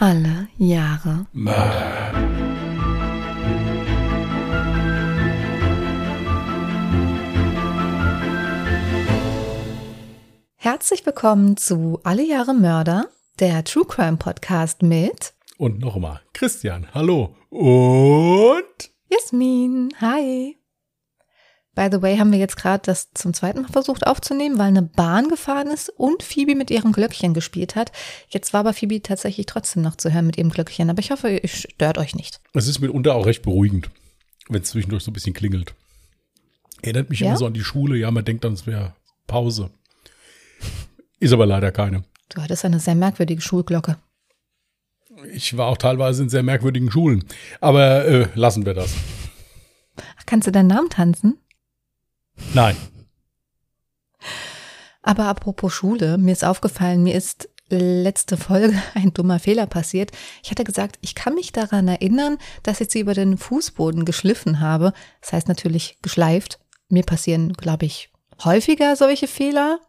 [0.00, 2.12] Alle Jahre Mörder.
[10.54, 13.08] Herzlich willkommen zu Alle Jahre Mörder,
[13.40, 17.34] der True Crime Podcast mit Und noch einmal, Christian, hallo.
[17.50, 19.88] Und Jasmin.
[20.00, 20.57] Hi.
[21.78, 24.82] By the way, haben wir jetzt gerade das zum zweiten Mal versucht aufzunehmen, weil eine
[24.82, 27.92] Bahn gefahren ist und Phoebe mit ihrem Glöckchen gespielt hat.
[28.30, 31.40] Jetzt war aber Phoebe tatsächlich trotzdem noch zu hören mit ihrem Glöckchen, aber ich hoffe,
[31.40, 32.40] es stört euch nicht.
[32.52, 33.90] es ist mitunter auch recht beruhigend,
[34.48, 35.72] wenn es zwischendurch so ein bisschen klingelt.
[36.82, 37.28] Erinnert mich Ja?
[37.28, 37.96] immer so an die Schule.
[37.96, 38.96] Ja, man denkt dann, es wäre
[39.28, 39.70] Pause.
[41.20, 42.02] Ist aber leider keine.
[42.28, 43.98] Du hattest eine sehr merkwürdige Schulglocke.
[45.32, 47.22] Ich war auch teilweise in sehr merkwürdigen Schulen.
[47.60, 48.92] Aber äh, lassen wir das.
[50.18, 51.38] Ach, kannst du deinen Namen tanzen?
[52.54, 52.76] Nein.
[55.02, 60.12] Aber apropos Schule, mir ist aufgefallen, mir ist letzte Folge ein dummer Fehler passiert.
[60.42, 64.60] Ich hatte gesagt, ich kann mich daran erinnern, dass ich sie über den Fußboden geschliffen
[64.60, 64.92] habe.
[65.20, 66.58] Das heißt natürlich geschleift.
[66.88, 68.10] Mir passieren, glaube ich,
[68.44, 69.80] häufiger solche Fehler.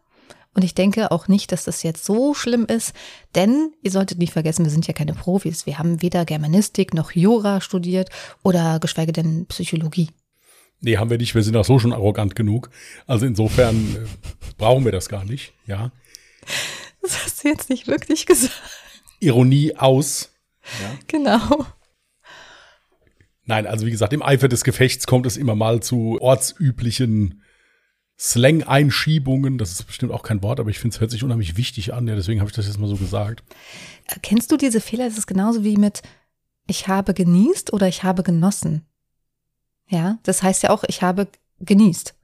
[0.52, 2.92] Und ich denke auch nicht, dass das jetzt so schlimm ist,
[3.36, 5.64] denn ihr solltet nicht vergessen, wir sind ja keine Profis.
[5.64, 8.10] Wir haben weder Germanistik noch Jura studiert
[8.42, 10.10] oder geschweige denn Psychologie.
[10.80, 11.34] Nee, haben wir nicht.
[11.34, 12.70] Wir sind auch so schon arrogant genug.
[13.06, 14.06] Also insofern äh,
[14.56, 15.52] brauchen wir das gar nicht.
[15.66, 15.92] Ja.
[17.02, 18.60] Das hast du jetzt nicht wirklich gesagt.
[19.20, 20.32] Ironie aus.
[21.06, 21.66] Genau.
[23.44, 27.42] Nein, also wie gesagt, im Eifer des Gefechts kommt es immer mal zu ortsüblichen
[28.18, 29.58] Slang-Einschiebungen.
[29.58, 32.06] Das ist bestimmt auch kein Wort, aber ich finde, es hört sich unheimlich wichtig an.
[32.06, 33.42] Ja, deswegen habe ich das jetzt mal so gesagt.
[34.22, 35.06] Kennst du diese Fehler?
[35.06, 36.02] Das ist genauso wie mit
[36.66, 38.86] ich habe genießt oder ich habe genossen.
[39.90, 41.26] Ja, das heißt ja auch, ich habe
[41.60, 42.14] genießt.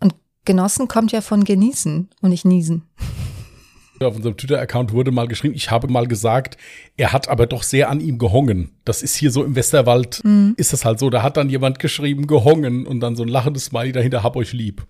[0.00, 2.82] Und genossen kommt ja von genießen und nicht niesen.
[4.00, 6.58] Auf unserem Twitter-Account wurde mal geschrieben, ich habe mal gesagt,
[6.98, 8.72] er hat aber doch sehr an ihm gehongen.
[8.84, 10.22] Das ist hier so im Westerwald,
[10.58, 11.08] ist das halt so.
[11.08, 14.52] Da hat dann jemand geschrieben, gehongen und dann so ein lachendes Smiley dahinter, hab euch
[14.52, 14.84] lieb.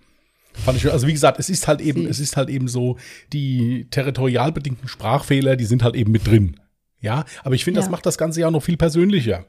[0.54, 2.10] Fand ich, also wie gesagt, es ist halt eben, Süß.
[2.10, 2.96] es ist halt eben so,
[3.32, 6.58] die territorial bedingten Sprachfehler, die sind halt eben mit drin.
[7.00, 7.92] Ja, aber ich finde, das Ja.
[7.92, 9.44] macht das Ganze ja noch viel persönlicher.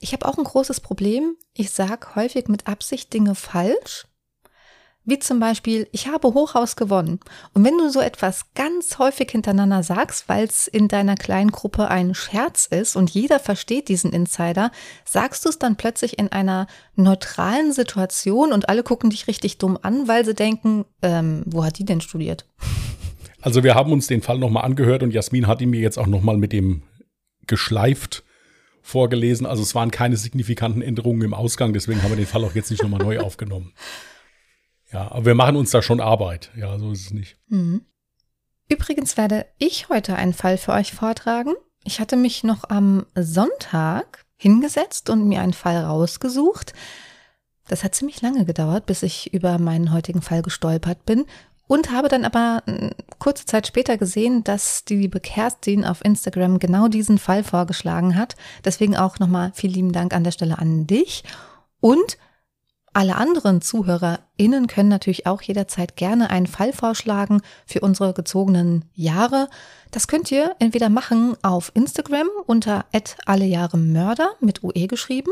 [0.00, 1.36] Ich habe auch ein großes Problem.
[1.54, 4.06] Ich sage häufig mit Absicht Dinge falsch.
[5.04, 7.18] Wie zum Beispiel, ich habe Hochhaus gewonnen.
[7.54, 11.88] Und wenn du so etwas ganz häufig hintereinander sagst, weil es in deiner kleinen Gruppe
[11.88, 14.70] ein Scherz ist und jeder versteht diesen Insider,
[15.06, 19.78] sagst du es dann plötzlich in einer neutralen Situation und alle gucken dich richtig dumm
[19.80, 22.44] an, weil sie denken, ähm, wo hat die denn studiert?
[23.40, 26.06] Also wir haben uns den Fall nochmal angehört und Jasmin hat ihn mir jetzt auch
[26.06, 26.82] nochmal mit dem
[27.46, 28.24] geschleift
[28.88, 29.46] vorgelesen.
[29.46, 32.70] Also es waren keine signifikanten Änderungen im Ausgang, deswegen haben wir den Fall auch jetzt
[32.70, 33.74] nicht nochmal neu aufgenommen.
[34.90, 36.50] Ja, aber wir machen uns da schon Arbeit.
[36.56, 37.36] Ja, so ist es nicht.
[38.70, 41.54] Übrigens werde ich heute einen Fall für euch vortragen.
[41.84, 46.72] Ich hatte mich noch am Sonntag hingesetzt und mir einen Fall rausgesucht.
[47.68, 51.26] Das hat ziemlich lange gedauert, bis ich über meinen heutigen Fall gestolpert bin
[51.68, 52.90] und habe dann aber äh,
[53.20, 58.34] kurze Zeit später gesehen, dass die liebe Kerstin auf Instagram genau diesen Fall vorgeschlagen hat.
[58.64, 61.22] Deswegen auch nochmal vielen lieben Dank an der Stelle an dich.
[61.80, 62.18] Und
[62.94, 69.48] alle anderen ZuhörerInnen können natürlich auch jederzeit gerne einen Fall vorschlagen für unsere gezogenen Jahre.
[69.90, 72.86] Das könnt ihr entweder machen auf Instagram unter
[73.26, 75.30] allejahremörder mit UE geschrieben,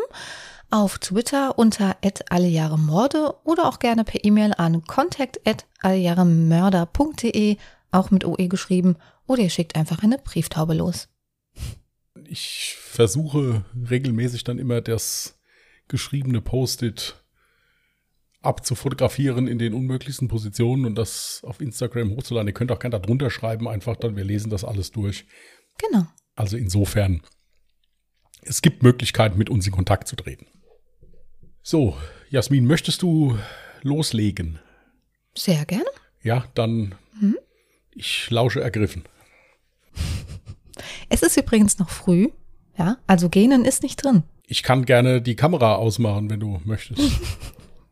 [0.70, 1.96] auf Twitter unter
[2.28, 5.40] allejahremorde oder auch gerne per E-Mail an contact
[5.80, 7.56] allejahremörder.de,
[7.90, 8.96] auch mit OE geschrieben,
[9.26, 11.08] oder ihr schickt einfach eine Brieftaube los.
[12.28, 15.38] Ich versuche regelmäßig dann immer das
[15.88, 17.22] geschriebene Post-it
[18.42, 22.48] abzufotografieren in den unmöglichsten Positionen und das auf Instagram hochzuladen.
[22.48, 25.26] Ihr könnt auch gerne da drunter schreiben, einfach dann, wir lesen das alles durch.
[25.78, 26.06] Genau.
[26.34, 27.22] Also insofern,
[28.46, 30.46] es gibt Möglichkeiten, mit uns in Kontakt zu treten.
[31.62, 31.96] So,
[32.30, 33.38] Jasmin, möchtest du
[33.82, 34.58] loslegen?
[35.34, 35.84] Sehr gerne.
[36.22, 36.94] Ja, dann
[37.96, 39.04] ich lausche ergriffen.
[41.08, 42.28] Es ist übrigens noch früh,
[42.76, 44.22] ja, also Genen ist nicht drin.
[44.46, 47.00] Ich kann gerne die Kamera ausmachen, wenn du möchtest.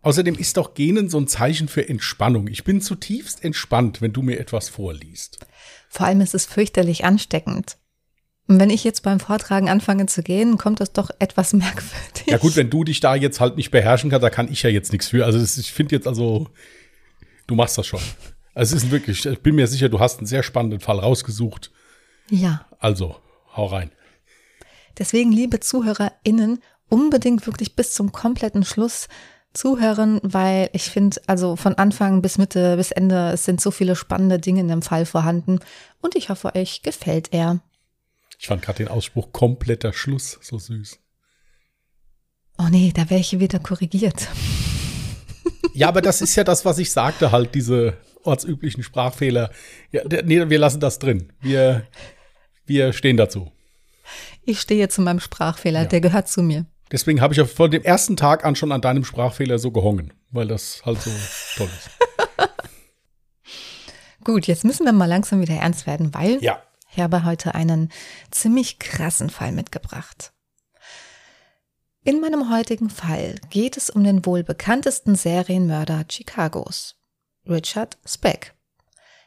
[0.02, 2.48] Außerdem ist doch Genen so ein Zeichen für Entspannung.
[2.48, 5.38] Ich bin zutiefst entspannt, wenn du mir etwas vorliest.
[5.88, 7.78] Vor allem ist es fürchterlich ansteckend.
[8.46, 12.26] Und wenn ich jetzt beim Vortragen anfange zu gehen, kommt das doch etwas merkwürdig.
[12.26, 14.70] Ja gut, wenn du dich da jetzt halt nicht beherrschen kannst, da kann ich ja
[14.70, 15.24] jetzt nichts für.
[15.24, 16.48] Also das, ich finde jetzt also,
[17.46, 18.00] du machst das schon.
[18.54, 21.70] Also es ist wirklich, ich bin mir sicher, du hast einen sehr spannenden Fall rausgesucht.
[22.30, 23.16] Ja, Also,
[23.56, 23.90] hau rein.
[24.98, 29.08] deswegen, liebe ZuhörerInnen, unbedingt wirklich bis zum kompletten Schluss
[29.52, 33.96] zuhören, weil ich finde, also von Anfang bis Mitte bis Ende, es sind so viele
[33.96, 35.60] spannende Dinge in dem Fall vorhanden
[36.00, 37.60] und ich hoffe, euch gefällt er.
[38.44, 40.98] Ich fand gerade den Ausspruch kompletter Schluss so süß.
[42.58, 44.28] Oh nee, da wäre ich wieder korrigiert.
[45.72, 49.50] Ja, aber das ist ja das, was ich sagte, halt, diese ortsüblichen Sprachfehler.
[49.92, 51.32] Ja, nee, wir lassen das drin.
[51.40, 51.86] Wir,
[52.66, 53.50] wir stehen dazu.
[54.42, 55.88] Ich stehe zu meinem Sprachfehler, ja.
[55.88, 56.66] der gehört zu mir.
[56.92, 60.12] Deswegen habe ich ja von dem ersten Tag an schon an deinem Sprachfehler so gehongen,
[60.32, 61.10] weil das halt so
[61.56, 61.90] toll ist.
[64.22, 66.62] Gut, jetzt müssen wir mal langsam wieder ernst werden, weil ja.
[66.94, 67.90] Ich habe heute einen
[68.30, 70.32] ziemlich krassen Fall mitgebracht.
[72.04, 76.96] In meinem heutigen Fall geht es um den wohl bekanntesten Serienmörder Chicagos,
[77.48, 78.54] Richard Speck.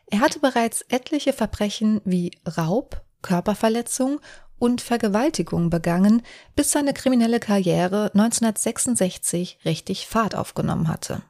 [0.09, 4.21] Er hatte bereits etliche Verbrechen wie Raub, Körperverletzung
[4.59, 6.21] und Vergewaltigung begangen,
[6.55, 11.21] bis seine kriminelle Karriere 1966 richtig Fahrt aufgenommen hatte.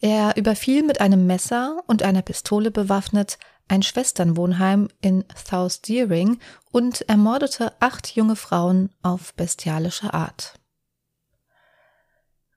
[0.00, 3.38] Er überfiel mit einem Messer und einer Pistole bewaffnet
[3.68, 6.38] ein Schwesternwohnheim in South Deering
[6.70, 10.58] und ermordete acht junge Frauen auf bestialische Art.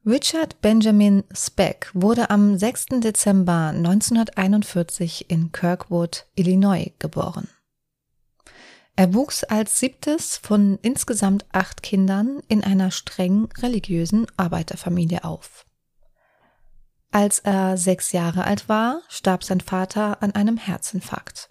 [0.06, 3.02] Richard Benjamin Speck wurde am 6.
[3.02, 7.50] Dezember 1941 in Kirkwood, Illinois geboren.
[8.96, 15.67] Er wuchs als siebtes von insgesamt acht Kindern in einer streng religiösen Arbeiterfamilie auf.
[17.12, 21.50] Als er sechs Jahre alt war, starb sein Vater an einem Herzinfarkt.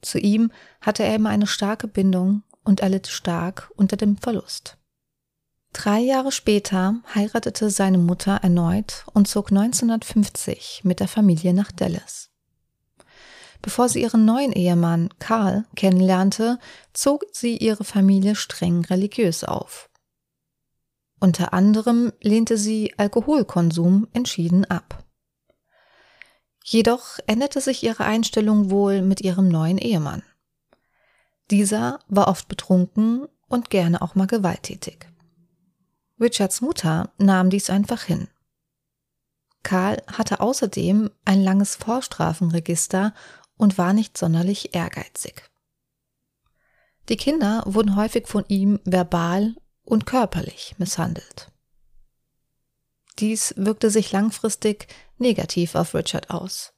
[0.00, 0.50] Zu ihm
[0.80, 4.76] hatte er immer eine starke Bindung und er litt stark unter dem Verlust.
[5.72, 12.30] Drei Jahre später heiratete seine Mutter erneut und zog 1950 mit der Familie nach Dallas.
[13.60, 16.58] Bevor sie ihren neuen Ehemann Karl kennenlernte,
[16.92, 19.87] zog sie ihre Familie streng religiös auf.
[21.20, 25.04] Unter anderem lehnte sie Alkoholkonsum entschieden ab.
[26.64, 30.22] Jedoch änderte sich ihre Einstellung wohl mit ihrem neuen Ehemann.
[31.50, 35.06] Dieser war oft betrunken und gerne auch mal gewalttätig.
[36.20, 38.28] Richards Mutter nahm dies einfach hin.
[39.62, 43.14] Karl hatte außerdem ein langes Vorstrafenregister
[43.56, 45.50] und war nicht sonderlich ehrgeizig.
[47.08, 49.54] Die Kinder wurden häufig von ihm verbal
[49.88, 51.50] und körperlich misshandelt.
[53.18, 54.86] Dies wirkte sich langfristig
[55.18, 56.72] negativ auf Richard aus.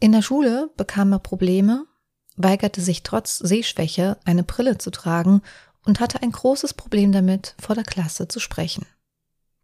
[0.00, 1.86] In der Schule bekam er Probleme,
[2.36, 5.42] weigerte sich trotz Sehschwäche eine Brille zu tragen
[5.84, 8.86] und hatte ein großes Problem damit, vor der Klasse zu sprechen.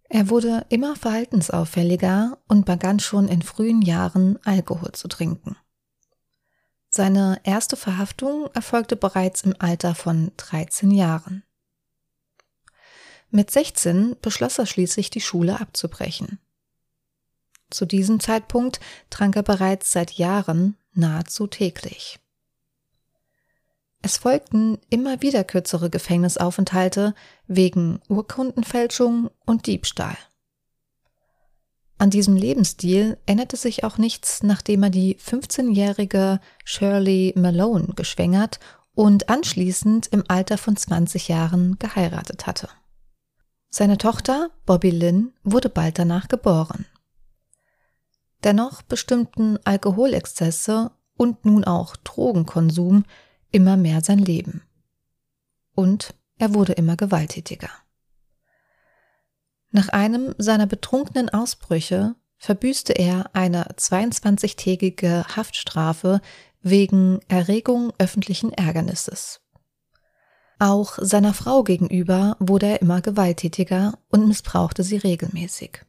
[0.09, 5.57] Er wurde immer verhaltensauffälliger und begann schon in frühen Jahren Alkohol zu trinken.
[6.89, 11.43] Seine erste Verhaftung erfolgte bereits im Alter von 13 Jahren.
[13.35, 16.39] Mit 16 beschloss er schließlich, die Schule abzubrechen.
[17.69, 18.79] Zu diesem Zeitpunkt
[19.11, 22.21] trank er bereits seit Jahren nahezu täglich.
[24.03, 27.13] Es folgten immer wieder kürzere Gefängnisaufenthalte
[27.49, 30.17] wegen Urkundenfälschung und Diebstahl.
[31.99, 38.61] An diesem Lebensstil änderte sich auch nichts, nachdem er die 15-jährige Shirley Malone geschwängert
[38.95, 42.69] und anschließend im Alter von 20 Jahren geheiratet hatte.
[43.77, 46.87] Seine Tochter, Bobby Lynn, wurde bald danach geboren.
[48.45, 53.03] Dennoch bestimmten Alkoholexzesse und nun auch Drogenkonsum
[53.51, 54.63] immer mehr sein Leben.
[55.75, 57.69] Und er wurde immer gewalttätiger.
[59.73, 66.21] Nach einem seiner betrunkenen Ausbrüche verbüßte er eine 22-tägige Haftstrafe
[66.63, 69.44] wegen Erregung öffentlichen Ärgernisses.
[70.59, 75.81] Auch seiner Frau gegenüber wurde er immer gewalttätiger und missbrauchte sie regelmäßig.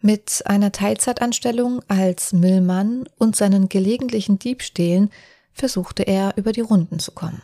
[0.00, 5.10] Mit einer Teilzeitanstellung als Müllmann und seinen gelegentlichen Diebstählen
[5.52, 7.42] versuchte er über die Runden zu kommen.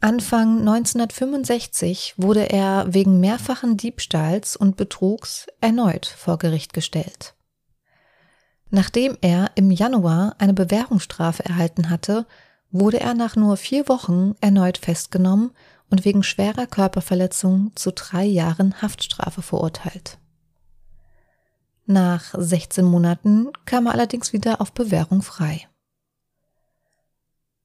[0.00, 7.34] Anfang 1965 wurde er wegen mehrfachen Diebstahls und Betrugs erneut vor Gericht gestellt.
[8.68, 12.26] Nachdem er im Januar eine Bewährungsstrafe erhalten hatte,
[12.78, 15.50] wurde er nach nur vier Wochen erneut festgenommen
[15.90, 20.18] und wegen schwerer Körperverletzung zu drei Jahren Haftstrafe verurteilt.
[21.86, 25.68] Nach 16 Monaten kam er allerdings wieder auf Bewährung frei.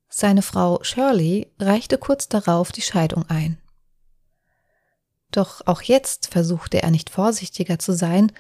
[0.10, 3.58] Seine Frau Shirley reichte kurz darauf die Scheidung ein.
[5.32, 8.32] Doch auch jetzt versuchte er nicht vorsichtiger zu sein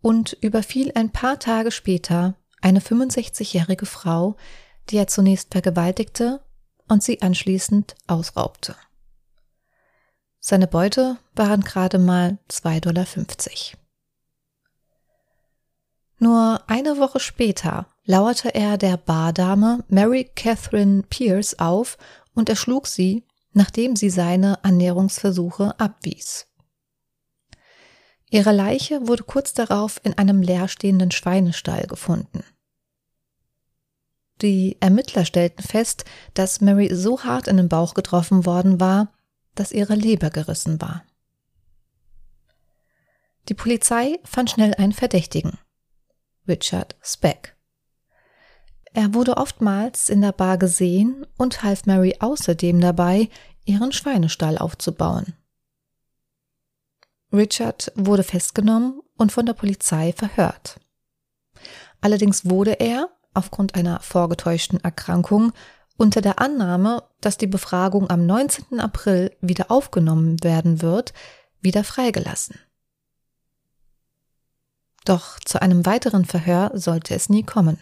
[0.00, 4.36] und überfiel ein paar Tage später eine 65-jährige Frau,
[4.90, 6.40] die er zunächst vergewaltigte
[6.88, 8.76] und sie anschließend ausraubte.
[10.40, 13.06] Seine Beute waren gerade mal 2,50 Dollar.
[16.20, 21.96] Nur eine Woche später lauerte er der Bardame Mary Catherine Pierce auf
[22.34, 26.46] und erschlug sie, nachdem sie seine Annäherungsversuche abwies.
[28.30, 32.44] Ihre Leiche wurde kurz darauf in einem leerstehenden Schweinestall gefunden.
[34.40, 36.04] Die Ermittler stellten fest,
[36.34, 39.12] dass Mary so hart in den Bauch getroffen worden war,
[39.54, 41.04] dass ihre Leber gerissen war.
[43.48, 45.58] Die Polizei fand schnell einen Verdächtigen,
[46.46, 47.56] Richard Speck.
[48.92, 53.28] Er wurde oftmals in der Bar gesehen und half Mary außerdem dabei,
[53.64, 55.34] ihren Schweinestall aufzubauen.
[57.32, 60.80] Richard wurde festgenommen und von der Polizei verhört.
[62.00, 65.52] Allerdings wurde er, aufgrund einer vorgetäuschten Erkrankung,
[65.96, 68.78] unter der Annahme, dass die Befragung am 19.
[68.80, 71.12] April wieder aufgenommen werden wird,
[71.60, 72.58] wieder freigelassen.
[75.04, 77.78] Doch zu einem weiteren Verhör sollte es nie kommen.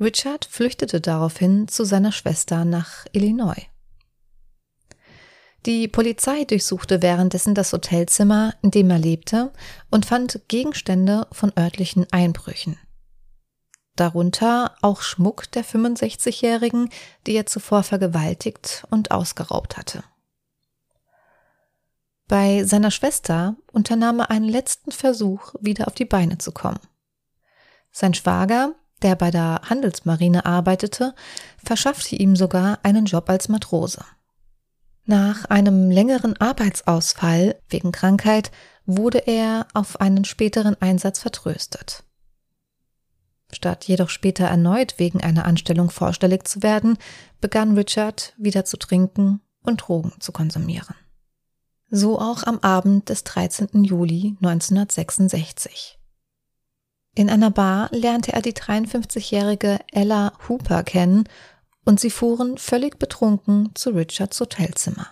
[0.00, 3.66] Richard flüchtete daraufhin zu seiner Schwester nach Illinois.
[5.66, 9.52] Die Polizei durchsuchte währenddessen das Hotelzimmer, in dem er lebte,
[9.90, 12.78] und fand Gegenstände von örtlichen Einbrüchen.
[13.96, 16.90] Darunter auch Schmuck der 65-Jährigen,
[17.26, 20.04] die er zuvor vergewaltigt und ausgeraubt hatte.
[22.28, 26.80] Bei seiner Schwester unternahm er einen letzten Versuch, wieder auf die Beine zu kommen.
[27.92, 31.14] Sein Schwager, der bei der Handelsmarine arbeitete,
[31.64, 34.04] verschaffte ihm sogar einen Job als Matrose.
[35.04, 38.50] Nach einem längeren Arbeitsausfall wegen Krankheit
[38.86, 42.02] wurde er auf einen späteren Einsatz vertröstet.
[43.52, 46.98] Statt jedoch später erneut wegen einer Anstellung vorstellig zu werden,
[47.40, 50.94] begann Richard wieder zu trinken und Drogen zu konsumieren.
[51.88, 53.84] So auch am Abend des 13.
[53.84, 55.98] Juli 1966.
[57.14, 61.24] In einer Bar lernte er die 53-jährige Ella Hooper kennen
[61.84, 65.06] und sie fuhren völlig betrunken zu Richards Hotelzimmer.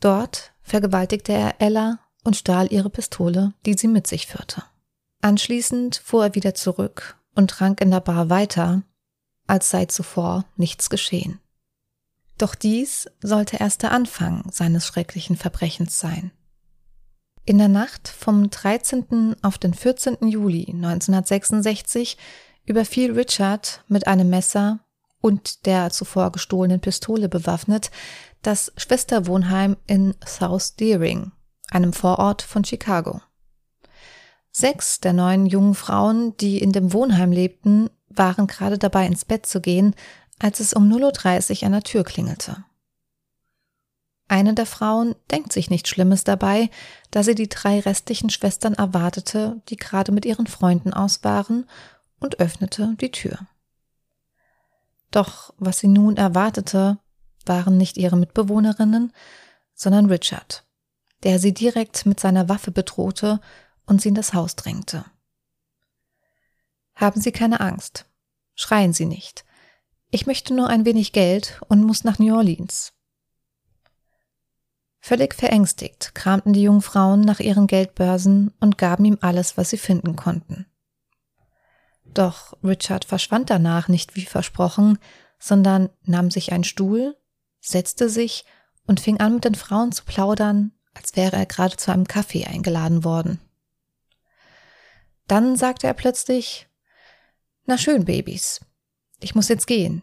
[0.00, 4.62] Dort vergewaltigte er Ella und stahl ihre Pistole, die sie mit sich führte.
[5.22, 8.82] Anschließend fuhr er wieder zurück und trank in der Bar weiter,
[9.46, 11.40] als sei zuvor nichts geschehen.
[12.38, 16.32] Doch dies sollte erst der Anfang seines schrecklichen Verbrechens sein.
[17.44, 19.36] In der Nacht vom 13.
[19.42, 20.28] auf den 14.
[20.28, 22.16] Juli 1966
[22.66, 24.80] überfiel Richard mit einem Messer
[25.20, 27.92] und der zuvor gestohlenen Pistole bewaffnet
[28.42, 31.30] das Schwesterwohnheim in South Deering,
[31.70, 33.20] einem Vorort von Chicago.
[34.52, 39.46] Sechs der neun jungen Frauen, die in dem Wohnheim lebten, waren gerade dabei ins Bett
[39.46, 39.94] zu gehen,
[40.38, 42.64] als es um 0.30 Uhr an der Tür klingelte.
[44.28, 46.70] Eine der Frauen denkt sich nichts Schlimmes dabei,
[47.10, 51.66] da sie die drei restlichen Schwestern erwartete, die gerade mit ihren Freunden aus waren,
[52.18, 53.38] und öffnete die Tür.
[55.10, 56.98] Doch was sie nun erwartete,
[57.44, 59.12] waren nicht ihre Mitbewohnerinnen,
[59.74, 60.64] sondern Richard,
[61.24, 63.40] der sie direkt mit seiner Waffe bedrohte
[63.86, 65.04] und sie in das Haus drängte.
[66.94, 68.06] Haben Sie keine Angst.
[68.54, 69.44] Schreien Sie nicht.
[70.10, 72.92] Ich möchte nur ein wenig Geld und muss nach New Orleans.
[75.00, 79.78] Völlig verängstigt kramten die jungen Frauen nach ihren Geldbörsen und gaben ihm alles, was sie
[79.78, 80.66] finden konnten.
[82.04, 84.98] Doch Richard verschwand danach nicht wie versprochen,
[85.38, 87.16] sondern nahm sich einen Stuhl,
[87.60, 88.44] setzte sich
[88.86, 92.44] und fing an mit den Frauen zu plaudern, als wäre er gerade zu einem Kaffee
[92.44, 93.40] eingeladen worden.
[95.32, 96.68] Dann sagte er plötzlich
[97.64, 98.60] Na schön, Babys,
[99.18, 100.02] ich muss jetzt gehen.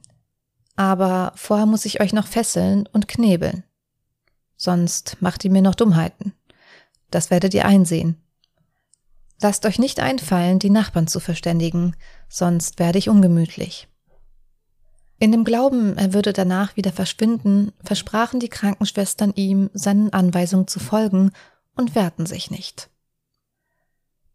[0.75, 3.63] Aber vorher muss ich euch noch fesseln und knebeln.
[4.57, 6.33] Sonst macht ihr mir noch Dummheiten.
[7.11, 8.19] Das werdet ihr einsehen.
[9.39, 11.95] Lasst euch nicht einfallen, die Nachbarn zu verständigen,
[12.27, 13.87] sonst werde ich ungemütlich.
[15.19, 20.79] In dem Glauben, er würde danach wieder verschwinden, versprachen die Krankenschwestern ihm, seinen Anweisungen zu
[20.79, 21.33] folgen
[21.75, 22.89] und wehrten sich nicht.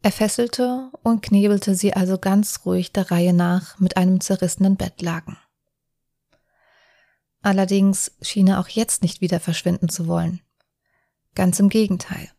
[0.05, 5.39] Er fesselte und knebelte sie also ganz ruhig der Reihe nach mit einem zerrissenen Bettlaken.
[7.41, 10.43] Allerdings schien er auch jetzt nicht wieder verschwinden zu wollen.
[11.35, 12.31] Ganz im Gegenteil.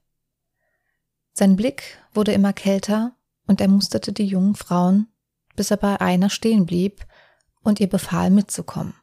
[1.34, 3.16] Sein Blick wurde immer kälter
[3.48, 5.08] und er musterte die jungen Frauen,
[5.56, 7.04] bis er bei einer stehen blieb
[7.64, 8.94] und ihr befahl mitzukommen.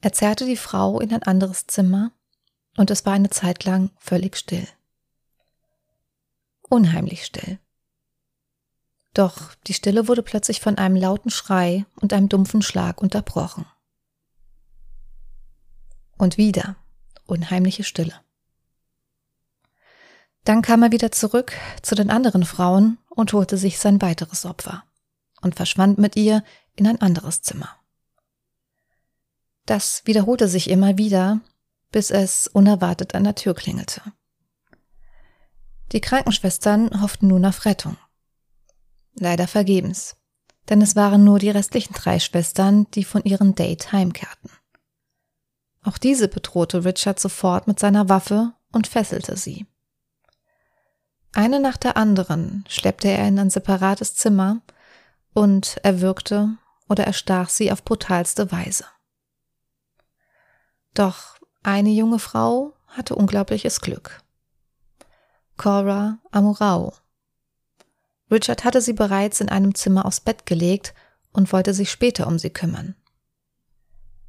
[0.00, 2.10] Er zerrte die Frau in ein anderes Zimmer
[2.76, 4.66] und es war eine Zeit lang völlig still.
[6.72, 7.58] Unheimlich still.
[9.12, 13.66] Doch die Stille wurde plötzlich von einem lauten Schrei und einem dumpfen Schlag unterbrochen.
[16.16, 16.76] Und wieder
[17.26, 18.14] unheimliche Stille.
[20.44, 21.52] Dann kam er wieder zurück
[21.82, 24.82] zu den anderen Frauen und holte sich sein weiteres Opfer
[25.42, 26.42] und verschwand mit ihr
[26.74, 27.68] in ein anderes Zimmer.
[29.66, 31.42] Das wiederholte sich immer wieder,
[31.90, 34.14] bis es unerwartet an der Tür klingelte.
[35.92, 37.98] Die Krankenschwestern hofften nun auf Rettung.
[39.14, 40.16] Leider vergebens,
[40.70, 44.50] denn es waren nur die restlichen drei Schwestern, die von ihren Date heimkehrten.
[45.84, 49.66] Auch diese bedrohte Richard sofort mit seiner Waffe und fesselte sie.
[51.34, 54.62] Eine nach der anderen schleppte er in ein separates Zimmer
[55.34, 56.56] und erwürgte
[56.88, 58.84] oder erstach sie auf brutalste Weise.
[60.94, 64.21] Doch eine junge Frau hatte unglaubliches Glück.
[65.56, 66.94] Cora Amurao.
[68.30, 70.94] Richard hatte sie bereits in einem Zimmer aufs Bett gelegt
[71.32, 72.94] und wollte sich später um sie kümmern.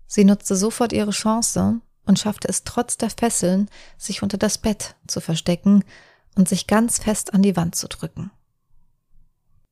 [0.07, 4.95] Sie nutzte sofort ihre Chance und schaffte es trotz der Fesseln, sich unter das Bett
[5.07, 5.83] zu verstecken
[6.35, 8.31] und sich ganz fest an die Wand zu drücken.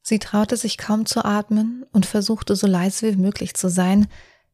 [0.01, 4.07] Sie traute sich kaum zu atmen und versuchte so leise wie möglich zu sein,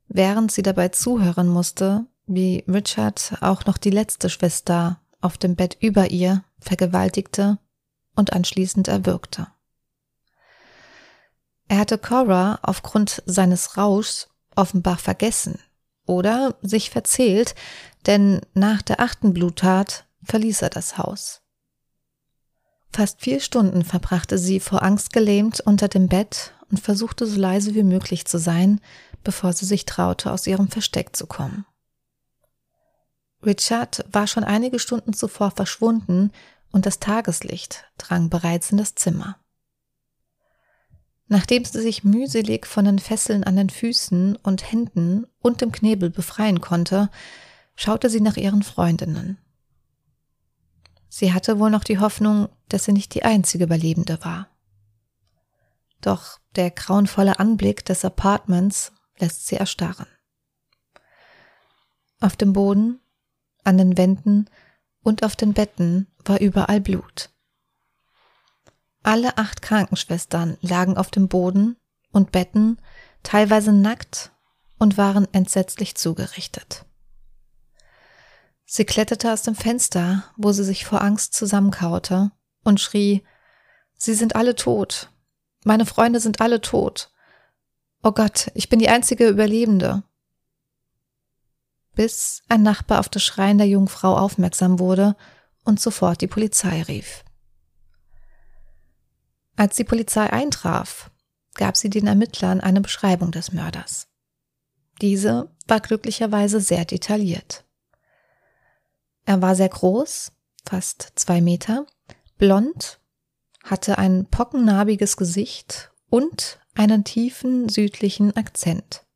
[0.08, 5.77] während sie dabei zuhören musste, wie Richard auch noch die letzte Schwester auf dem Bett
[5.79, 7.59] über ihr vergewaltigte
[8.15, 9.47] und anschließend erwürgte.
[11.67, 15.59] Er hatte Cora aufgrund seines Rauschs offenbar vergessen
[16.05, 17.55] oder sich verzählt,
[18.05, 21.41] denn nach der achten Bluttat verließ er das Haus.
[22.93, 27.75] Fast vier Stunden verbrachte sie vor Angst gelähmt unter dem Bett und versuchte so leise
[27.75, 28.81] wie möglich zu sein,
[29.24, 31.65] bevor sie sich traute, aus ihrem Versteck zu kommen.
[33.46, 36.32] Richard war schon einige Stunden zuvor verschwunden
[36.72, 39.38] und das Tageslicht drang bereits in das Zimmer.
[41.27, 46.10] Nachdem sie sich mühselig von den Fesseln an den Füßen und Händen und dem Knebel
[46.10, 47.10] befreien konnte,
[47.75, 49.38] schaute sie nach ihren Freundinnen.
[51.10, 54.50] Sie hatte wohl noch die Hoffnung, dass sie nicht die einzige Überlebende war.
[56.01, 60.08] Doch der grauenvolle Anblick des Apartments lässt sie erstarren.
[62.20, 63.00] Auf dem Boden,
[63.67, 64.50] an den Wänden
[65.03, 67.29] und auf den Betten war überall Blut.
[69.03, 71.77] Alle acht Krankenschwestern lagen auf dem Boden
[72.11, 72.79] und Betten,
[73.24, 74.31] teilweise nackt
[74.79, 76.85] und waren entsetzlich zugerichtet.
[78.65, 82.31] Sie kletterte aus dem Fenster, wo sie sich vor Angst zusammenkaute
[82.63, 83.24] und schrie,
[84.00, 85.09] Sie sind alle tot.
[85.63, 87.11] Meine Freunde sind alle tot.
[88.03, 90.03] Oh Gott, ich bin die einzige Überlebende.
[91.98, 95.16] Bis ein Nachbar auf das Schreien der jungen Frau aufmerksam wurde
[95.66, 97.25] und sofort die Polizei rief.
[99.55, 101.10] Als die Polizei eintraf,
[101.55, 104.07] gab sie den Ermittlern eine Beschreibung des Mörders.
[105.01, 107.66] Diese war glücklicherweise sehr detailliert.
[109.25, 110.31] Er war sehr groß,
[110.70, 111.88] fast zwei Meter,
[112.38, 113.00] blond,
[113.64, 119.06] hatte ein pockennarbiges Gesicht und einen tiefen südlichen Akzent.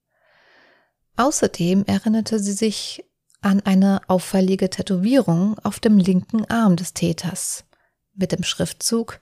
[1.18, 3.06] Außerdem erinnerte sie sich
[3.42, 7.66] an eine auffällige Tätowierung auf dem linken Arm des Täters
[8.14, 9.20] mit dem Schriftzug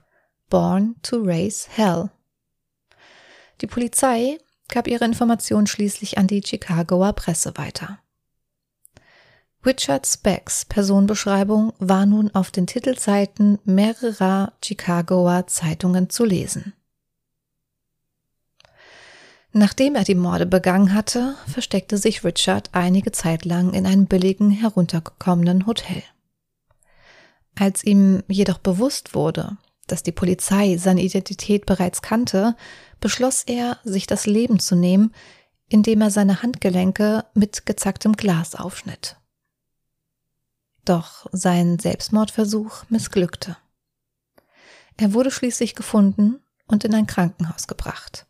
[0.48, 2.10] Born to Raise Hell.
[3.60, 7.98] Die Polizei gab ihre Information schließlich an die Chicagoer Presse weiter.
[9.64, 16.72] Richard Specks Personenbeschreibung war nun auf den Titelseiten mehrerer Chicagoer Zeitungen zu lesen.
[19.52, 24.50] Nachdem er die Morde begangen hatte, versteckte sich Richard einige Zeit lang in einem billigen,
[24.50, 26.02] heruntergekommenen Hotel.
[27.58, 29.56] Als ihm jedoch bewusst wurde,
[29.88, 32.56] dass die Polizei seine Identität bereits kannte,
[33.00, 35.12] beschloss er, sich das Leben zu nehmen,
[35.68, 39.16] indem er seine Handgelenke mit gezacktem Glas aufschnitt.
[40.84, 43.56] Doch sein Selbstmordversuch missglückte.
[44.96, 48.26] Er wurde schließlich gefunden und in ein Krankenhaus gebracht.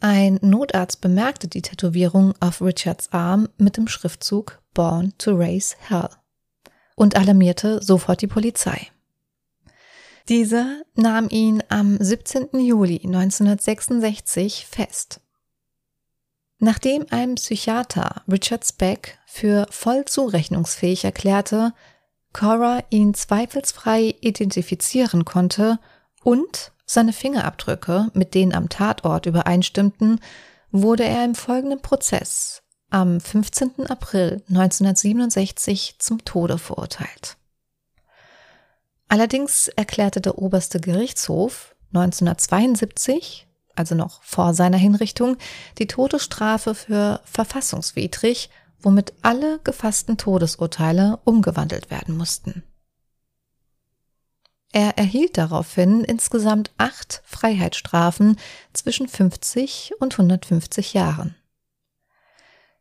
[0.00, 6.08] Ein Notarzt bemerkte die Tätowierung auf Richards Arm mit dem Schriftzug Born to Raise Hell
[6.94, 8.88] und alarmierte sofort die Polizei.
[10.28, 12.60] Diese nahm ihn am 17.
[12.60, 15.20] Juli 1966 fest.
[16.58, 21.72] Nachdem ein Psychiater Richard Speck für voll zurechnungsfähig erklärte,
[22.32, 25.78] Cora ihn zweifelsfrei identifizieren konnte
[26.22, 30.20] und seine Fingerabdrücke mit denen am Tatort übereinstimmten,
[30.72, 33.86] wurde er im folgenden Prozess am 15.
[33.88, 37.36] April 1967 zum Tode verurteilt.
[39.08, 43.48] Allerdings erklärte der oberste Gerichtshof 1972
[43.78, 45.36] also noch vor seiner Hinrichtung,
[45.78, 52.62] die Todesstrafe für verfassungswidrig, womit alle gefassten Todesurteile umgewandelt werden mussten.
[54.72, 58.38] Er erhielt daraufhin insgesamt acht Freiheitsstrafen
[58.72, 61.34] zwischen 50 und 150 Jahren.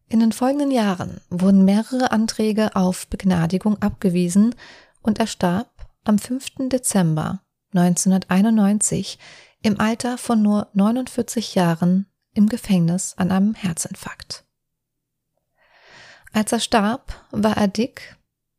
[0.09, 4.55] In den folgenden Jahren wurden mehrere Anträge auf Begnadigung abgewiesen
[5.01, 6.69] und er starb am 5.
[6.69, 7.41] Dezember
[7.73, 9.19] 1991
[9.61, 14.45] im Alter von nur 49 Jahren im Gefängnis an einem Herzinfarkt.
[16.31, 18.15] Als er starb, war er dick,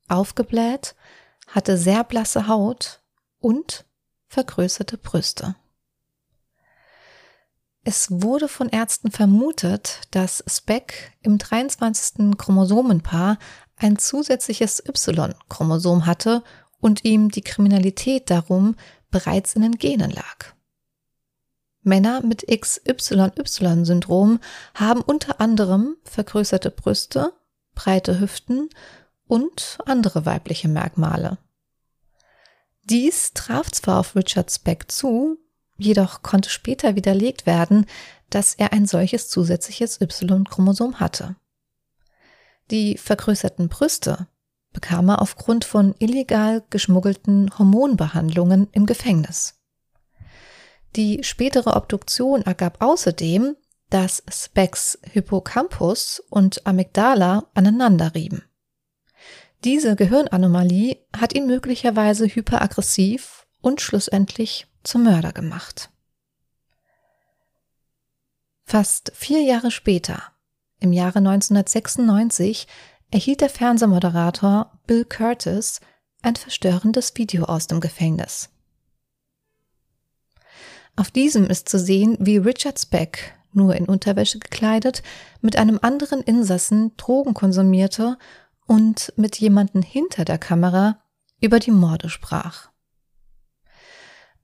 [0.09, 0.95] aufgebläht,
[1.47, 3.01] hatte sehr blasse Haut
[3.41, 3.85] und
[4.27, 5.57] vergrößerte Brüste.
[7.85, 12.37] Es wurde von Ärzten vermutet, dass Speck im 23.
[12.37, 13.39] Chromosomenpaar
[13.77, 16.43] ein zusätzliches Y-Chromosom hatte
[16.81, 18.77] und ihm die Kriminalität darum
[19.11, 20.53] bereits in den Genen lag.
[21.83, 24.41] Männer mit XYY-Syndrom
[24.75, 27.33] haben unter anderem vergrößerte Brüste,
[27.75, 28.69] breite Hüften
[29.27, 31.39] und andere weibliche Merkmale.
[32.89, 35.37] Dies traf zwar auf Richard Speck zu,
[35.77, 37.85] jedoch konnte später widerlegt werden,
[38.31, 41.37] dass er ein solches zusätzliches Y-Chromosom hatte.
[42.71, 44.29] Die vergrößerten Brüste
[44.73, 49.61] bekam er aufgrund von illegal geschmuggelten Hormonbehandlungen im Gefängnis.
[50.97, 53.55] Die spätere Obduktion ergab außerdem,
[53.91, 58.48] dass Specks Hippocampus und Amygdala aneinanderrieben.
[59.65, 65.91] Diese Gehirnanomalie hat ihn möglicherweise hyperaggressiv und schlussendlich zum Mörder gemacht.
[68.65, 70.23] Fast vier Jahre später,
[70.79, 72.69] im Jahre 1996,
[73.11, 75.81] erhielt der Fernsehmoderator Bill Curtis
[76.23, 78.51] ein verstörendes Video aus dem Gefängnis.
[80.97, 85.03] Auf diesem ist zu sehen, wie Richard Speck, nur in Unterwäsche gekleidet,
[85.41, 88.19] mit einem anderen Insassen Drogen konsumierte
[88.69, 91.03] und mit jemanden hinter der Kamera
[91.41, 92.71] über die Morde sprach.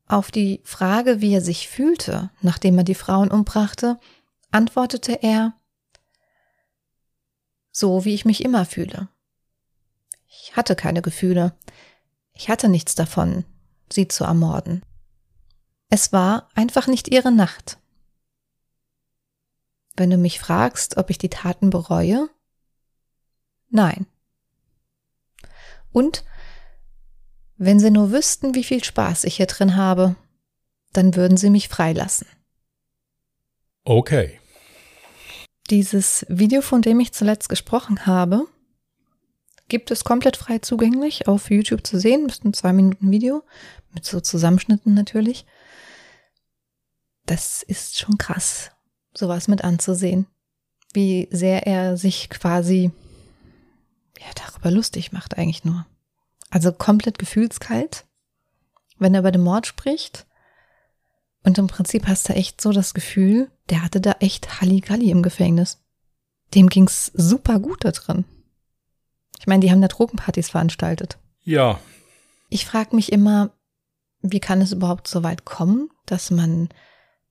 [0.06, 4.00] Auf die Frage, wie er sich fühlte, nachdem er die Frauen umbrachte,
[4.50, 5.54] antwortete er,
[7.70, 9.08] so wie ich mich immer fühle.
[10.26, 11.56] Ich hatte keine Gefühle.
[12.32, 13.44] Ich hatte nichts davon,
[13.92, 14.82] sie zu ermorden.
[15.90, 17.78] Es war einfach nicht ihre Nacht.
[19.96, 22.28] Wenn du mich fragst, ob ich die Taten bereue?
[23.68, 24.06] Nein.
[25.94, 26.24] Und
[27.56, 30.16] wenn sie nur wüssten, wie viel Spaß ich hier drin habe,
[30.92, 32.26] dann würden sie mich freilassen.
[33.84, 34.40] Okay.
[35.70, 38.46] Dieses Video, von dem ich zuletzt gesprochen habe,
[39.68, 42.26] gibt es komplett frei zugänglich auf YouTube zu sehen.
[42.26, 43.44] Das ist ein zwei Minuten Video
[43.92, 45.46] mit so Zusammenschnitten natürlich.
[47.24, 48.72] Das ist schon krass,
[49.16, 50.26] sowas mit anzusehen.
[50.92, 52.90] Wie sehr er sich quasi
[54.18, 55.86] ja, darüber lustig macht eigentlich nur.
[56.50, 58.04] Also komplett gefühlskalt,
[58.98, 60.26] wenn er über den Mord spricht.
[61.42, 65.22] Und im Prinzip hast du echt so das Gefühl, der hatte da echt Halligalli im
[65.22, 65.82] Gefängnis.
[66.54, 68.24] Dem ging's super gut da drin.
[69.40, 71.18] Ich meine, die haben da Drogenpartys veranstaltet.
[71.42, 71.80] Ja.
[72.48, 73.50] Ich frage mich immer,
[74.22, 76.68] wie kann es überhaupt so weit kommen, dass man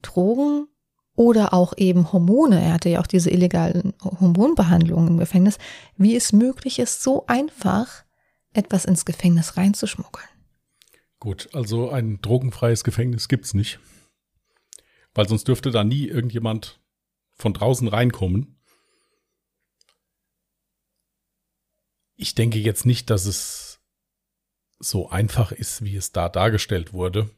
[0.01, 0.67] Drogen
[1.15, 5.57] oder auch eben Hormone, er hatte ja auch diese illegalen Hormonbehandlungen im Gefängnis,
[5.95, 8.03] wie es möglich ist, so einfach
[8.53, 10.27] etwas ins Gefängnis reinzuschmuggeln.
[11.19, 13.79] Gut, also ein drogenfreies Gefängnis gibt's nicht.
[15.13, 16.81] Weil sonst dürfte da nie irgendjemand
[17.33, 18.59] von draußen reinkommen.
[22.15, 23.79] Ich denke jetzt nicht, dass es
[24.79, 27.29] so einfach ist, wie es da dargestellt wurde.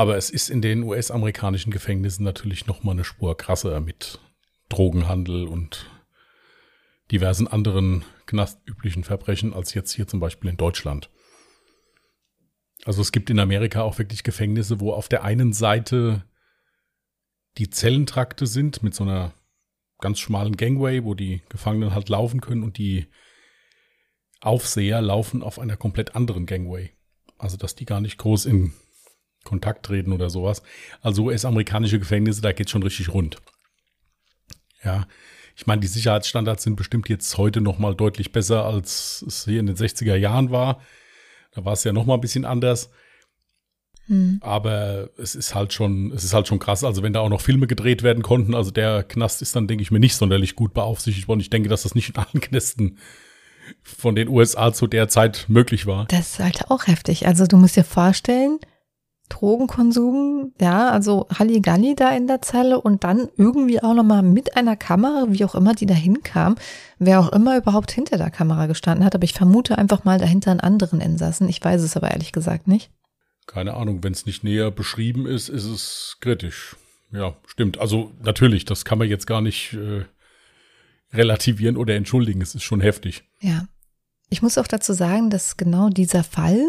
[0.00, 4.18] Aber es ist in den US-amerikanischen Gefängnissen natürlich noch mal eine Spur krasser mit
[4.70, 5.90] Drogenhandel und
[7.10, 11.10] diversen anderen knastüblichen Verbrechen als jetzt hier zum Beispiel in Deutschland.
[12.86, 16.24] Also es gibt in Amerika auch wirklich Gefängnisse, wo auf der einen Seite
[17.58, 19.34] die Zellentrakte sind mit so einer
[19.98, 23.06] ganz schmalen Gangway, wo die Gefangenen halt laufen können und die
[24.40, 26.90] Aufseher laufen auf einer komplett anderen Gangway.
[27.36, 28.72] Also dass die gar nicht groß in
[29.44, 30.62] Kontakt treten oder sowas.
[31.02, 33.38] Also US-amerikanische Gefängnisse, da geht schon richtig rund.
[34.84, 35.06] Ja,
[35.56, 39.60] ich meine, die Sicherheitsstandards sind bestimmt jetzt heute noch mal deutlich besser, als es hier
[39.60, 40.80] in den 60er Jahren war.
[41.52, 42.90] Da war es ja noch mal ein bisschen anders.
[44.06, 44.38] Hm.
[44.40, 46.82] Aber es ist halt schon, es ist halt schon krass.
[46.82, 49.82] Also wenn da auch noch Filme gedreht werden konnten, also der Knast ist dann, denke
[49.82, 51.40] ich mir, nicht sonderlich gut beaufsichtigt worden.
[51.40, 52.98] Ich denke, dass das nicht in allen Knästen
[53.82, 56.06] von den USA zu der Zeit möglich war.
[56.06, 57.26] Das ist halt auch heftig.
[57.26, 58.58] Also du musst dir vorstellen,
[59.30, 64.76] Drogenkonsum, ja, also Halligalli da in der Zelle und dann irgendwie auch nochmal mit einer
[64.76, 66.56] Kamera, wie auch immer die da hinkam,
[66.98, 70.50] wer auch immer überhaupt hinter der Kamera gestanden hat, aber ich vermute einfach mal dahinter
[70.50, 71.48] einen anderen Insassen.
[71.48, 72.90] Ich weiß es aber ehrlich gesagt nicht.
[73.46, 76.76] Keine Ahnung, wenn es nicht näher beschrieben ist, ist es kritisch.
[77.12, 77.78] Ja, stimmt.
[77.78, 80.04] Also natürlich, das kann man jetzt gar nicht äh,
[81.12, 82.42] relativieren oder entschuldigen.
[82.42, 83.24] Es ist schon heftig.
[83.40, 83.66] Ja.
[84.28, 86.64] Ich muss auch dazu sagen, dass genau dieser Fall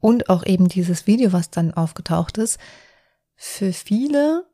[0.00, 2.58] und auch eben dieses Video, was dann aufgetaucht ist,
[3.36, 4.46] für viele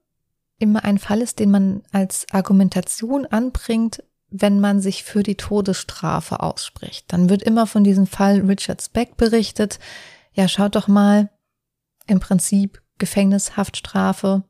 [0.59, 6.41] immer ein Fall ist, den man als Argumentation anbringt, wenn man sich für die Todesstrafe
[6.41, 7.13] ausspricht.
[7.13, 9.79] Dann wird immer von diesem Fall Richard Speck berichtet.
[10.33, 11.31] Ja, schaut doch mal,
[12.07, 14.45] im Prinzip Gefängnishaftstrafe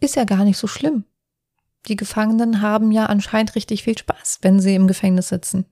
[0.00, 1.04] ist ja gar nicht so schlimm.
[1.86, 5.66] Die Gefangenen haben ja anscheinend richtig viel Spaß, wenn sie im Gefängnis sitzen.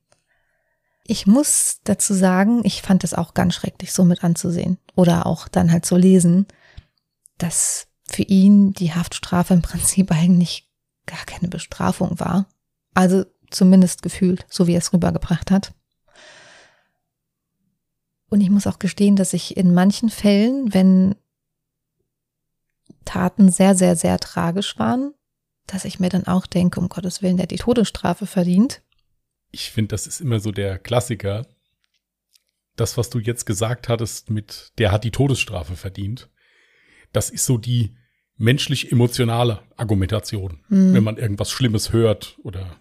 [1.10, 5.48] Ich muss dazu sagen, ich fand es auch ganz schrecklich, so mit anzusehen oder auch
[5.48, 6.46] dann halt zu lesen,
[7.36, 10.70] dass für ihn die Haftstrafe im Prinzip eigentlich
[11.06, 12.46] gar keine Bestrafung war.
[12.94, 15.74] Also zumindest gefühlt, so wie er es rübergebracht hat.
[18.28, 21.16] Und ich muss auch gestehen, dass ich in manchen Fällen, wenn
[23.04, 25.12] Taten sehr, sehr, sehr tragisch waren,
[25.66, 28.80] dass ich mir dann auch denke, um Gottes Willen, der die Todesstrafe verdient
[29.50, 31.46] ich finde, das ist immer so der Klassiker.
[32.76, 36.30] Das, was du jetzt gesagt hattest mit, der hat die Todesstrafe verdient.
[37.12, 37.96] Das ist so die
[38.36, 40.94] menschlich-emotionale Argumentation, mhm.
[40.94, 42.80] wenn man irgendwas Schlimmes hört oder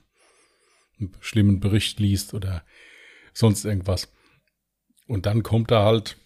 [0.99, 2.63] einen schlimmen Bericht liest oder
[3.33, 4.11] sonst irgendwas.
[5.07, 6.17] Und dann kommt da halt,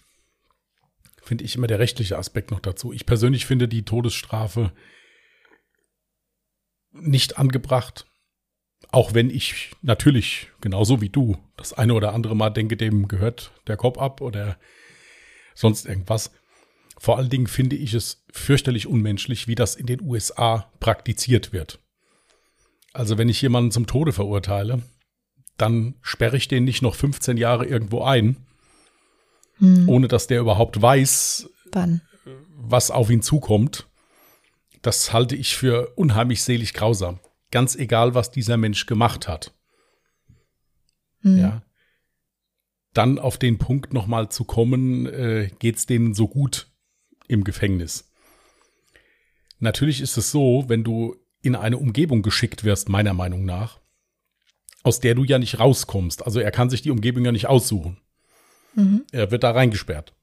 [1.22, 2.92] finde ich, immer der rechtliche Aspekt noch dazu.
[2.92, 4.72] Ich persönlich finde die Todesstrafe
[6.92, 8.06] nicht angebracht.
[8.94, 13.52] Auch wenn ich natürlich, genauso wie du, das eine oder andere Mal denke, dem gehört
[13.66, 14.56] der Kopf ab oder
[15.56, 16.32] sonst irgendwas.
[17.00, 21.80] Vor allen Dingen finde ich es fürchterlich unmenschlich, wie das in den USA praktiziert wird.
[22.94, 24.84] Also wenn ich jemanden zum Tode verurteile,
[25.58, 28.46] dann sperre ich den nicht noch 15 Jahre irgendwo ein,
[29.58, 29.90] hm.
[29.90, 32.02] ohne dass der überhaupt weiß, Wann?
[32.56, 33.88] was auf ihn zukommt.
[34.84, 37.20] Das halte ich für unheimlich selig grausam
[37.54, 39.54] ganz egal, was dieser Mensch gemacht hat.
[41.22, 41.38] Mhm.
[41.38, 41.62] Ja.
[42.94, 46.72] Dann auf den Punkt nochmal zu kommen, äh, geht es denen so gut
[47.28, 48.12] im Gefängnis.
[49.60, 53.80] Natürlich ist es so, wenn du in eine Umgebung geschickt wirst, meiner Meinung nach,
[54.82, 56.26] aus der du ja nicht rauskommst.
[56.26, 57.98] Also er kann sich die Umgebung ja nicht aussuchen.
[58.74, 59.06] Mhm.
[59.12, 60.16] Er wird da reingesperrt.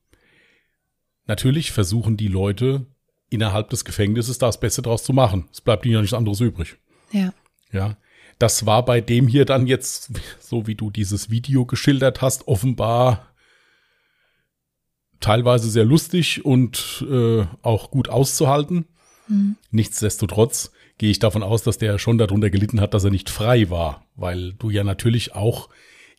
[1.26, 2.86] Natürlich versuchen die Leute
[3.28, 5.48] innerhalb des Gefängnisses das Beste draus zu machen.
[5.52, 6.76] Es bleibt ihnen ja nichts anderes übrig.
[7.12, 7.32] Ja.
[7.72, 7.96] Ja.
[8.38, 13.26] Das war bei dem hier dann jetzt, so wie du dieses Video geschildert hast, offenbar
[15.20, 18.86] teilweise sehr lustig und äh, auch gut auszuhalten.
[19.28, 19.56] Mhm.
[19.70, 23.70] Nichtsdestotrotz gehe ich davon aus, dass der schon darunter gelitten hat, dass er nicht frei
[23.70, 25.68] war, weil du ja natürlich auch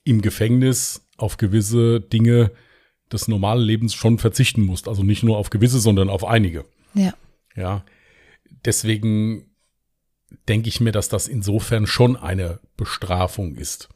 [0.04, 2.52] im Gefängnis auf gewisse Dinge
[3.12, 4.88] des normalen Lebens schon verzichten musst.
[4.88, 6.66] Also nicht nur auf gewisse, sondern auf einige.
[6.94, 7.14] Ja.
[7.56, 7.84] Ja.
[8.66, 9.51] Deswegen
[10.48, 13.90] denke ich mir, dass das insofern schon eine Bestrafung ist.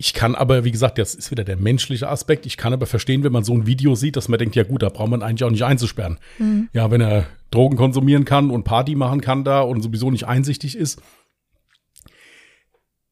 [0.00, 2.46] Ich kann aber, wie gesagt, das ist wieder der menschliche Aspekt.
[2.46, 4.82] Ich kann aber verstehen, wenn man so ein Video sieht, dass man denkt, ja gut,
[4.82, 6.20] da braucht man eigentlich auch nicht einzusperren.
[6.38, 6.68] Mhm.
[6.72, 10.76] Ja, wenn er Drogen konsumieren kann und Party machen kann da und sowieso nicht einsichtig
[10.76, 11.02] ist.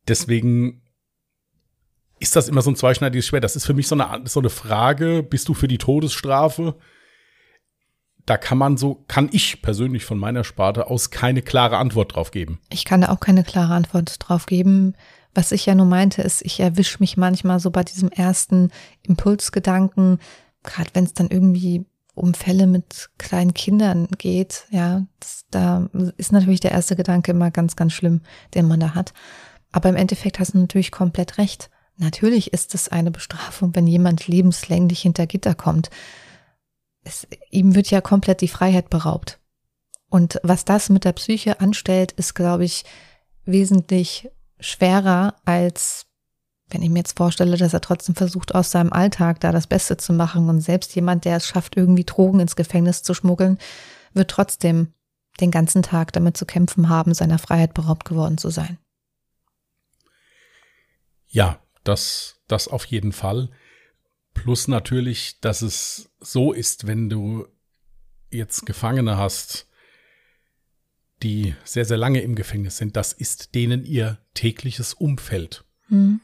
[0.07, 0.83] Deswegen
[2.21, 3.43] ist das immer so ein zweischneidiges Schwert.
[3.43, 6.77] Das ist für mich so eine, so eine Frage, bist du für die Todesstrafe?
[8.27, 12.33] Da kann man so, kann ich persönlich von meiner Sparte aus keine klare Antwort drauf
[12.33, 12.59] geben.
[12.71, 14.95] Ich kann da auch keine klare Antwort drauf geben.
[15.33, 18.71] Was ich ja nur meinte, ist, ich erwische mich manchmal so bei diesem ersten
[19.03, 20.19] Impulsgedanken,
[20.65, 26.33] gerade wenn es dann irgendwie um Fälle mit kleinen Kindern geht, ja, das, da ist
[26.33, 28.23] natürlich der erste Gedanke immer ganz, ganz schlimm,
[28.55, 29.13] den man da hat.
[29.71, 31.69] Aber im Endeffekt hast du natürlich komplett recht.
[31.99, 35.91] Natürlich ist es eine Bestrafung, wenn jemand lebenslänglich hinter Gitter kommt
[37.07, 39.39] es, ihm wird ja komplett die Freiheit beraubt.
[40.09, 42.85] Und was das mit der Psyche anstellt, ist, glaube ich,
[43.45, 46.07] wesentlich schwerer als
[46.69, 49.97] wenn ich mir jetzt vorstelle, dass er trotzdem versucht, aus seinem Alltag da das Beste
[49.97, 53.59] zu machen und selbst jemand, der es schafft, irgendwie Drogen ins Gefängnis zu schmuggeln,
[54.15, 54.93] wird trotzdem
[55.41, 58.79] den ganzen Tag damit zu kämpfen haben, seiner Freiheit beraubt geworden zu sein.
[61.27, 63.51] Ja, das, das auf jeden Fall.
[64.43, 67.47] Plus natürlich, dass es so ist, wenn du
[68.31, 69.67] jetzt Gefangene hast,
[71.23, 75.65] die sehr, sehr lange im Gefängnis sind, das ist denen ihr tägliches Umfeld.
[75.89, 76.21] Mhm.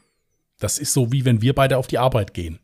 [0.59, 2.59] Das ist so, wie wenn wir beide auf die Arbeit gehen.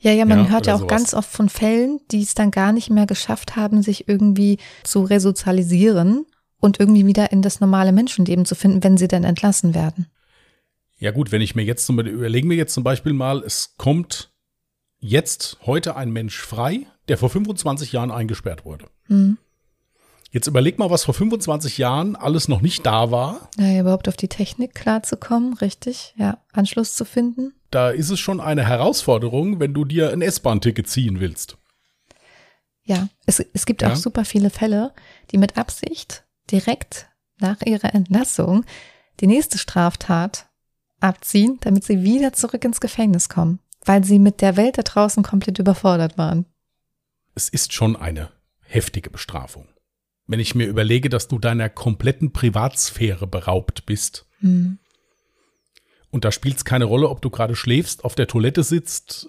[0.00, 0.90] Ja, ja, man Ja, hört ja auch sowas.
[0.90, 5.02] ganz oft von Fällen, die es dann gar nicht mehr geschafft haben, sich irgendwie zu
[5.02, 6.26] resozialisieren
[6.58, 10.06] und irgendwie wieder in das normale Menschenleben zu finden, wenn sie dann entlassen werden.
[10.98, 13.74] Ja gut, wenn ich mir jetzt zum Beispiel, überlegen wir jetzt zum Beispiel mal, es
[13.78, 14.29] kommt
[15.00, 18.86] jetzt heute ein Mensch frei, der vor 25 Jahren eingesperrt wurde.
[19.06, 19.38] Hm.
[20.32, 23.48] Jetzt überleg mal, was vor 25 Jahren alles noch nicht da war.
[23.58, 27.52] Ja, überhaupt auf die Technik klarzukommen, richtig, ja, Anschluss zu finden.
[27.72, 31.56] Da ist es schon eine Herausforderung, wenn du dir ein S-Bahn-Ticket ziehen willst.
[32.84, 33.92] Ja, es, es gibt Ja.
[33.92, 34.92] auch super viele Fälle,
[35.32, 37.08] die mit Absicht direkt
[37.38, 38.64] nach ihrer Entlassung
[39.20, 40.46] die nächste Straftat
[41.00, 45.22] abziehen, damit sie wieder zurück ins Gefängnis kommen, weil sie mit der Welt da draußen
[45.22, 46.46] komplett überfordert waren.
[47.34, 48.30] Es ist schon eine
[48.62, 49.66] heftige Bestrafung.
[50.26, 54.78] Wenn ich mir überlege, dass du deiner kompletten Privatsphäre beraubt bist, Hm.
[56.10, 59.28] und da spielt es keine Rolle, ob du gerade schläfst, auf der Toilette sitzt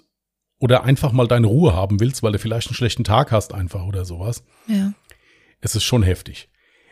[0.58, 3.84] oder einfach mal deine Ruhe haben willst, weil du vielleicht einen schlechten Tag hast einfach
[3.84, 4.42] oder sowas.
[4.68, 4.92] Ja.
[5.60, 6.48] Es ist schon heftig.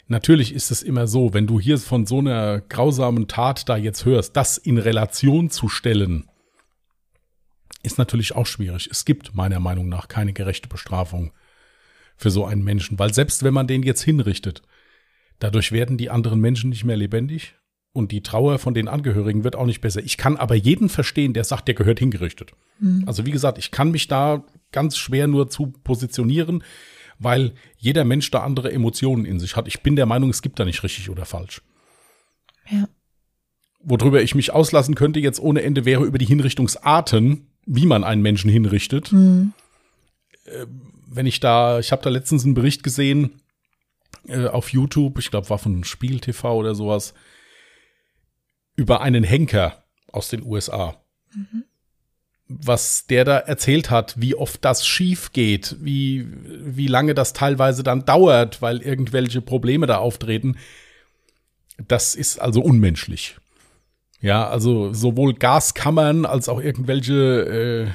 [0.07, 4.05] Natürlich ist es immer so, wenn du hier von so einer grausamen Tat da jetzt
[4.05, 6.29] hörst, das in Relation zu stellen,
[7.83, 8.89] ist natürlich auch schwierig.
[8.91, 11.33] Es gibt meiner Meinung nach keine gerechte Bestrafung
[12.17, 14.63] für so einen Menschen, weil selbst wenn man den jetzt hinrichtet,
[15.39, 17.55] dadurch werden die anderen Menschen nicht mehr lebendig
[17.93, 20.03] und die Trauer von den Angehörigen wird auch nicht besser.
[20.03, 22.53] Ich kann aber jeden verstehen, der sagt, der gehört hingerichtet.
[23.07, 26.63] Also wie gesagt, ich kann mich da ganz schwer nur zu positionieren,
[27.19, 29.69] weil jeder Mensch da andere Emotionen in sich hat.
[29.69, 31.63] Ich bin der Meinung, es gibt da nicht richtig oder falsch.
[32.71, 32.89] Ja.
[33.83, 38.21] Worüber ich mich auslassen könnte jetzt ohne Ende wäre über die Hinrichtungsarten, wie man einen
[38.21, 39.11] Menschen hinrichtet.
[39.13, 39.53] Hm.
[41.07, 43.41] Wenn ich da, ich habe da letztens einen Bericht gesehen
[44.27, 47.15] äh, auf YouTube, ich glaube war von Spiegel TV oder sowas,
[48.75, 51.01] über einen Henker aus den USA.
[52.49, 57.85] Was der da erzählt hat, wie oft das schief geht, wie, wie lange das teilweise
[57.85, 60.57] dann dauert, weil irgendwelche Probleme da auftreten,
[61.87, 63.37] das ist also unmenschlich.
[64.21, 67.95] Ja, also sowohl Gaskammern als auch irgendwelche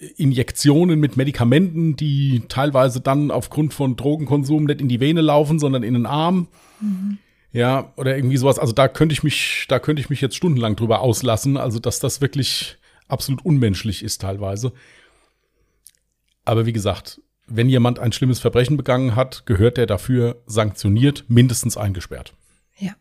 [0.00, 5.58] äh, Injektionen mit Medikamenten, die teilweise dann aufgrund von Drogenkonsum nicht in die Vene laufen,
[5.58, 6.48] sondern in den Arm.
[7.52, 8.58] Ja, oder irgendwie sowas.
[8.58, 11.56] Also da könnte ich mich, da könnte ich mich jetzt stundenlang drüber auslassen.
[11.56, 14.72] Also, dass das wirklich absolut unmenschlich ist teilweise.
[16.44, 21.76] Aber wie gesagt, wenn jemand ein schlimmes Verbrechen begangen hat, gehört er dafür sanktioniert, mindestens
[21.76, 22.32] eingesperrt.
[22.78, 22.94] Ja.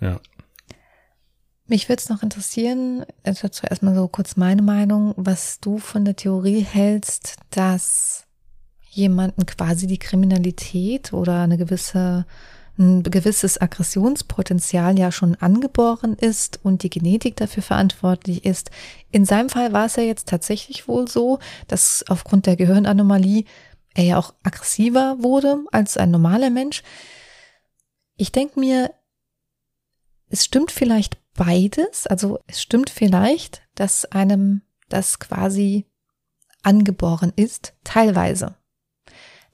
[0.00, 0.20] Ja.
[1.66, 6.04] Mich würde es noch interessieren, also dazu erstmal so kurz meine Meinung, was du von
[6.04, 8.26] der Theorie hältst, dass
[8.90, 12.26] jemanden quasi die Kriminalität oder eine gewisse,
[12.78, 18.70] ein gewisses Aggressionspotenzial ja schon angeboren ist und die Genetik dafür verantwortlich ist.
[19.10, 23.44] In seinem Fall war es ja jetzt tatsächlich wohl so, dass aufgrund der Gehirnanomalie
[23.94, 26.82] er ja auch aggressiver wurde als ein normaler Mensch.
[28.16, 28.92] Ich denke mir,
[30.28, 32.06] es stimmt vielleicht beides.
[32.06, 35.86] Also es stimmt vielleicht, dass einem das quasi
[36.62, 38.56] angeboren ist, teilweise.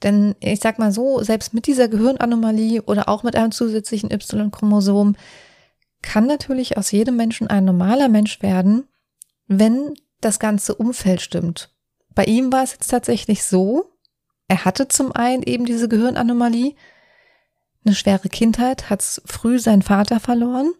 [0.03, 5.15] Denn ich sag mal so, selbst mit dieser Gehirnanomalie oder auch mit einem zusätzlichen Y-Chromosom
[6.01, 8.87] kann natürlich aus jedem Menschen ein normaler Mensch werden,
[9.47, 11.75] wenn das ganze Umfeld stimmt.
[12.15, 13.91] Bei ihm war es jetzt tatsächlich so,
[14.47, 16.75] er hatte zum einen eben diese Gehirnanomalie,
[17.85, 20.73] eine schwere Kindheit, hat früh seinen Vater verloren,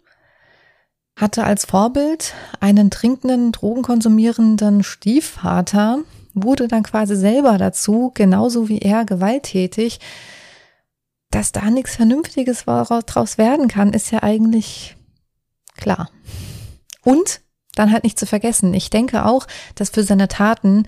[1.22, 6.00] hatte als Vorbild einen trinkenden, drogenkonsumierenden Stiefvater,
[6.34, 10.00] wurde dann quasi selber dazu, genauso wie er, gewalttätig.
[11.30, 14.98] Dass da nichts Vernünftiges draus werden kann, ist ja eigentlich
[15.78, 16.10] klar.
[17.04, 17.42] Und
[17.76, 20.88] dann halt nicht zu vergessen, ich denke auch, dass für seine Taten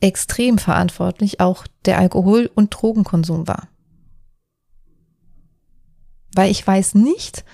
[0.00, 3.68] extrem verantwortlich auch der Alkohol- und Drogenkonsum war.
[6.34, 7.44] Weil ich weiß nicht,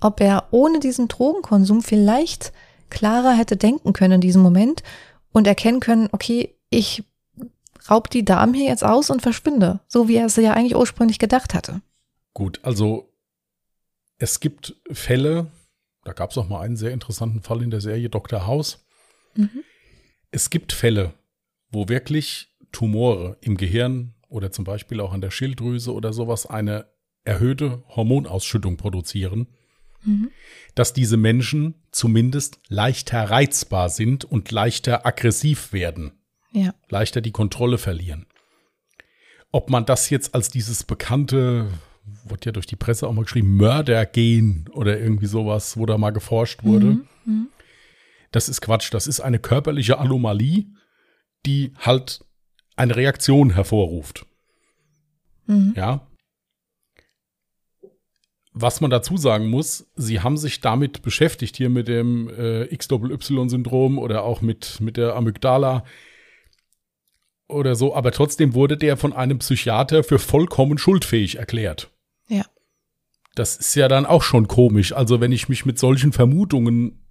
[0.00, 2.52] ob er ohne diesen Drogenkonsum vielleicht
[2.88, 4.82] klarer hätte denken können in diesem Moment
[5.32, 7.04] und erkennen können, okay, ich
[7.88, 11.18] raub die Damen hier jetzt aus und verschwinde, so wie er es ja eigentlich ursprünglich
[11.18, 11.80] gedacht hatte.
[12.34, 13.12] Gut, also
[14.18, 15.50] es gibt Fälle,
[16.04, 18.46] da gab es auch mal einen sehr interessanten Fall in der Serie Dr.
[18.46, 18.84] House.
[19.34, 19.64] Mhm.
[20.30, 21.14] Es gibt Fälle,
[21.70, 26.86] wo wirklich Tumore im Gehirn oder zum Beispiel auch an der Schilddrüse oder sowas eine
[27.24, 29.48] erhöhte Hormonausschüttung produzieren,
[30.04, 30.30] Mhm.
[30.74, 36.12] dass diese Menschen zumindest leichter reizbar sind und leichter aggressiv werden,
[36.52, 36.74] Ja.
[36.88, 38.26] leichter die Kontrolle verlieren.
[39.52, 41.68] Ob man das jetzt als dieses bekannte,
[42.24, 46.10] wurde ja durch die Presse auch mal geschrieben, Mördergen oder irgendwie sowas, wo da mal
[46.12, 46.86] geforscht wurde.
[46.86, 47.08] Mhm.
[47.24, 47.48] Mhm.
[48.30, 48.94] Das ist Quatsch.
[48.94, 50.66] Das ist eine körperliche Anomalie,
[51.46, 52.24] die halt
[52.76, 54.24] eine Reaktion hervorruft.
[55.46, 55.74] Mhm.
[55.76, 56.06] Ja.
[58.60, 63.98] Was man dazu sagen muss, sie haben sich damit beschäftigt, hier mit dem äh, XY-Syndrom
[63.98, 65.84] oder auch mit, mit der Amygdala
[67.48, 71.90] oder so, aber trotzdem wurde der von einem Psychiater für vollkommen schuldfähig erklärt.
[72.28, 72.44] Ja.
[73.34, 74.92] Das ist ja dann auch schon komisch.
[74.92, 77.06] Also, wenn ich mich mit solchen Vermutungen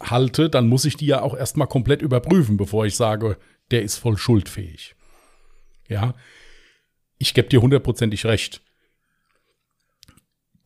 [0.00, 3.36] halte, dann muss ich die ja auch erstmal komplett überprüfen, bevor ich sage,
[3.70, 4.94] der ist voll schuldfähig.
[5.88, 6.14] Ja.
[7.18, 8.62] Ich gebe dir hundertprozentig recht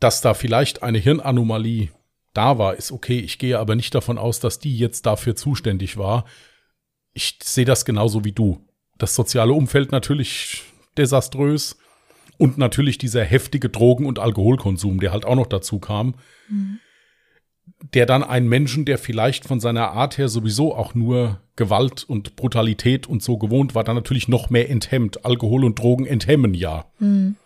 [0.00, 1.90] dass da vielleicht eine Hirnanomalie
[2.32, 3.18] da war, ist okay.
[3.18, 6.24] Ich gehe aber nicht davon aus, dass die jetzt dafür zuständig war.
[7.12, 8.64] Ich sehe das genauso wie du.
[8.98, 10.62] Das soziale Umfeld natürlich
[10.96, 11.78] desaströs
[12.38, 16.14] und natürlich dieser heftige Drogen- und Alkoholkonsum, der halt auch noch dazu kam,
[16.48, 16.78] mhm.
[17.94, 22.36] der dann einen Menschen, der vielleicht von seiner Art her sowieso auch nur Gewalt und
[22.36, 25.24] Brutalität und so gewohnt war, dann natürlich noch mehr enthemmt.
[25.24, 26.86] Alkohol und Drogen enthemmen ja.
[26.98, 27.36] Mhm.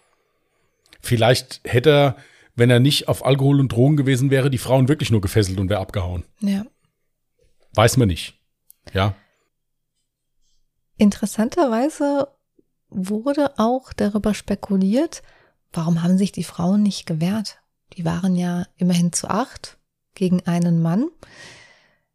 [1.01, 2.17] Vielleicht hätte er
[2.55, 5.69] wenn er nicht auf Alkohol und Drogen gewesen wäre, die Frauen wirklich nur gefesselt und
[5.69, 6.25] wäre abgehauen.
[6.41, 6.65] Ja.
[7.75, 8.39] Weiß man nicht.
[8.93, 9.15] Ja.
[10.97, 12.29] Interessanterweise
[12.89, 15.23] wurde auch darüber spekuliert,
[15.73, 17.59] warum haben sich die Frauen nicht gewehrt?
[17.95, 19.79] Die waren ja immerhin zu acht
[20.15, 21.09] gegen einen Mann.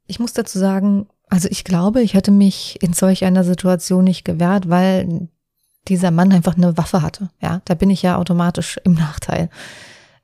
[0.08, 4.24] Ich muss dazu sagen, also ich glaube, ich hätte mich in solch einer Situation nicht
[4.24, 5.30] gewehrt, weil
[5.88, 7.30] dieser Mann einfach eine Waffe hatte.
[7.42, 9.50] Ja, da bin ich ja automatisch im Nachteil.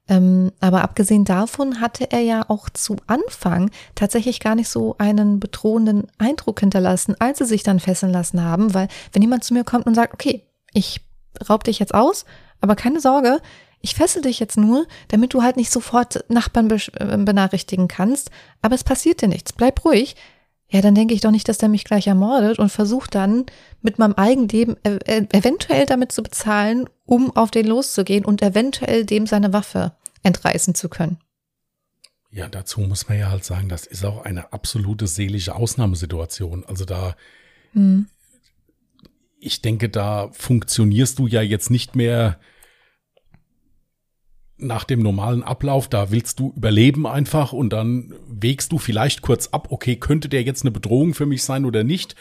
[0.08, 5.40] Ähm, aber abgesehen davon hatte er ja auch zu Anfang tatsächlich gar nicht so einen
[5.40, 9.64] bedrohenden Eindruck hinterlassen, als sie sich dann fesseln lassen haben, weil wenn jemand zu mir
[9.64, 10.44] kommt und sagt, okay,
[10.74, 11.02] ich
[11.50, 12.26] raub dich jetzt aus,
[12.62, 13.42] aber keine Sorge,
[13.82, 18.32] ich fessel dich jetzt nur, damit du halt nicht sofort Nachbarn äh, benachrichtigen kannst,
[18.62, 20.16] aber es passiert dir nichts, bleib ruhig.
[20.76, 23.46] Ja, dann denke ich doch nicht, dass der mich gleich ermordet und versucht dann
[23.82, 29.54] mit meinem Eigenleben eventuell damit zu bezahlen, um auf den loszugehen und eventuell dem seine
[29.54, 31.18] Waffe entreißen zu können.
[32.30, 36.66] Ja, dazu muss man ja halt sagen, das ist auch eine absolute seelische Ausnahmesituation.
[36.66, 37.16] Also da,
[37.72, 38.08] hm.
[39.40, 42.38] ich denke, da funktionierst du ja jetzt nicht mehr
[44.58, 49.48] nach dem normalen Ablauf, da willst du überleben einfach und dann wägst du vielleicht kurz
[49.48, 52.16] ab, okay, könnte der jetzt eine Bedrohung für mich sein oder nicht?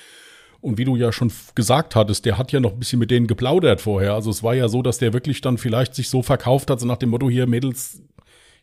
[0.61, 3.27] Und wie du ja schon gesagt hattest, der hat ja noch ein bisschen mit denen
[3.27, 4.15] geplaudert vorher.
[4.15, 6.87] Also es war ja so, dass der wirklich dann vielleicht sich so verkauft hat, so
[6.87, 8.03] nach dem Motto hier, Mädels,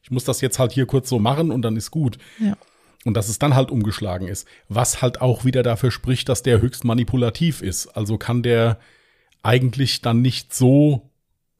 [0.02, 2.18] ich muss das jetzt halt hier kurz so machen und dann ist gut.
[2.40, 2.58] Ja.
[3.06, 4.48] Und dass es dann halt umgeschlagen ist.
[4.68, 7.88] Was halt auch wieder dafür spricht, dass der höchst manipulativ ist.
[7.88, 8.80] Also kann der
[9.44, 11.11] eigentlich dann nicht so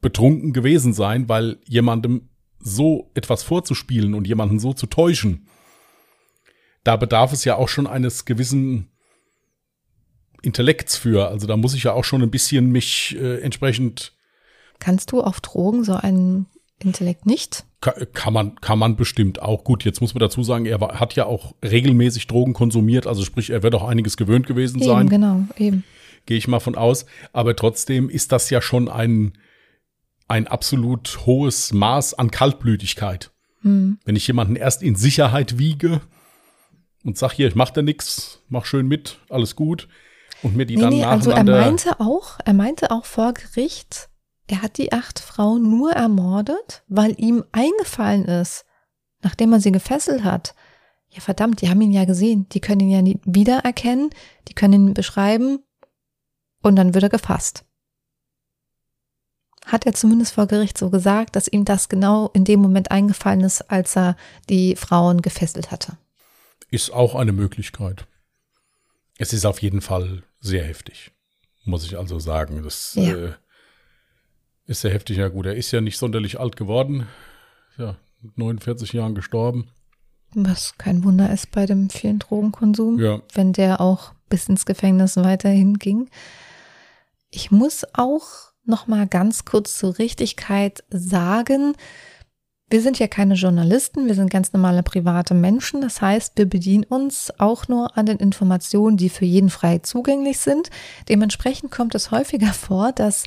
[0.02, 2.28] betrunken gewesen sein, weil jemandem
[2.58, 5.46] so etwas vorzuspielen und jemanden so zu täuschen,
[6.84, 8.88] da bedarf es ja auch schon eines gewissen
[10.42, 11.28] Intellekts für.
[11.28, 14.12] Also da muss ich ja auch schon ein bisschen mich äh, entsprechend.
[14.80, 16.46] Kannst du auf Drogen so einen
[16.80, 17.64] Intellekt nicht?
[17.80, 19.62] Kann, kann, man, kann man bestimmt auch.
[19.62, 23.24] Gut, jetzt muss man dazu sagen, er war, hat ja auch regelmäßig Drogen konsumiert, also
[23.24, 25.08] sprich, er wird auch einiges gewöhnt gewesen eben, sein.
[25.08, 25.84] Genau, eben.
[26.26, 27.06] Gehe ich mal von aus.
[27.32, 29.32] Aber trotzdem ist das ja schon ein,
[30.32, 33.30] ein absolut hohes Maß an Kaltblütigkeit.
[33.60, 33.98] Hm.
[34.04, 36.00] Wenn ich jemanden erst in Sicherheit wiege
[37.04, 39.88] und sag hier, ich mach da nix, mach schön mit, alles gut,
[40.42, 44.08] und mir die nee, dann nee, Also er meinte auch, er meinte auch vor Gericht,
[44.46, 48.64] er hat die acht Frauen nur ermordet, weil ihm eingefallen ist,
[49.22, 50.54] nachdem er sie gefesselt hat.
[51.10, 52.48] Ja, verdammt, die haben ihn ja gesehen.
[52.52, 54.08] Die können ihn ja nie wiedererkennen,
[54.48, 55.58] die können ihn beschreiben
[56.62, 57.66] und dann wird er gefasst.
[59.64, 63.42] Hat er zumindest vor Gericht so gesagt, dass ihm das genau in dem Moment eingefallen
[63.42, 64.16] ist, als er
[64.48, 65.96] die Frauen gefesselt hatte.
[66.70, 68.06] Ist auch eine Möglichkeit.
[69.18, 71.12] Es ist auf jeden Fall sehr heftig,
[71.64, 72.62] muss ich also sagen.
[72.64, 73.14] Das ja.
[73.14, 73.32] äh,
[74.66, 75.18] ist sehr heftig.
[75.18, 77.06] Ja gut, er ist ja nicht sonderlich alt geworden.
[77.78, 79.68] Ja, mit 49 Jahren gestorben.
[80.34, 83.20] Was kein Wunder ist bei dem vielen Drogenkonsum, ja.
[83.34, 86.08] wenn der auch bis ins Gefängnis weiterhin ging.
[87.30, 91.74] Ich muss auch noch mal ganz kurz zur Richtigkeit sagen,
[92.72, 95.82] wir sind ja keine Journalisten, wir sind ganz normale private Menschen.
[95.82, 100.38] Das heißt, wir bedienen uns auch nur an den Informationen, die für jeden frei zugänglich
[100.38, 100.70] sind.
[101.10, 103.24] Dementsprechend kommt es häufiger vor, dass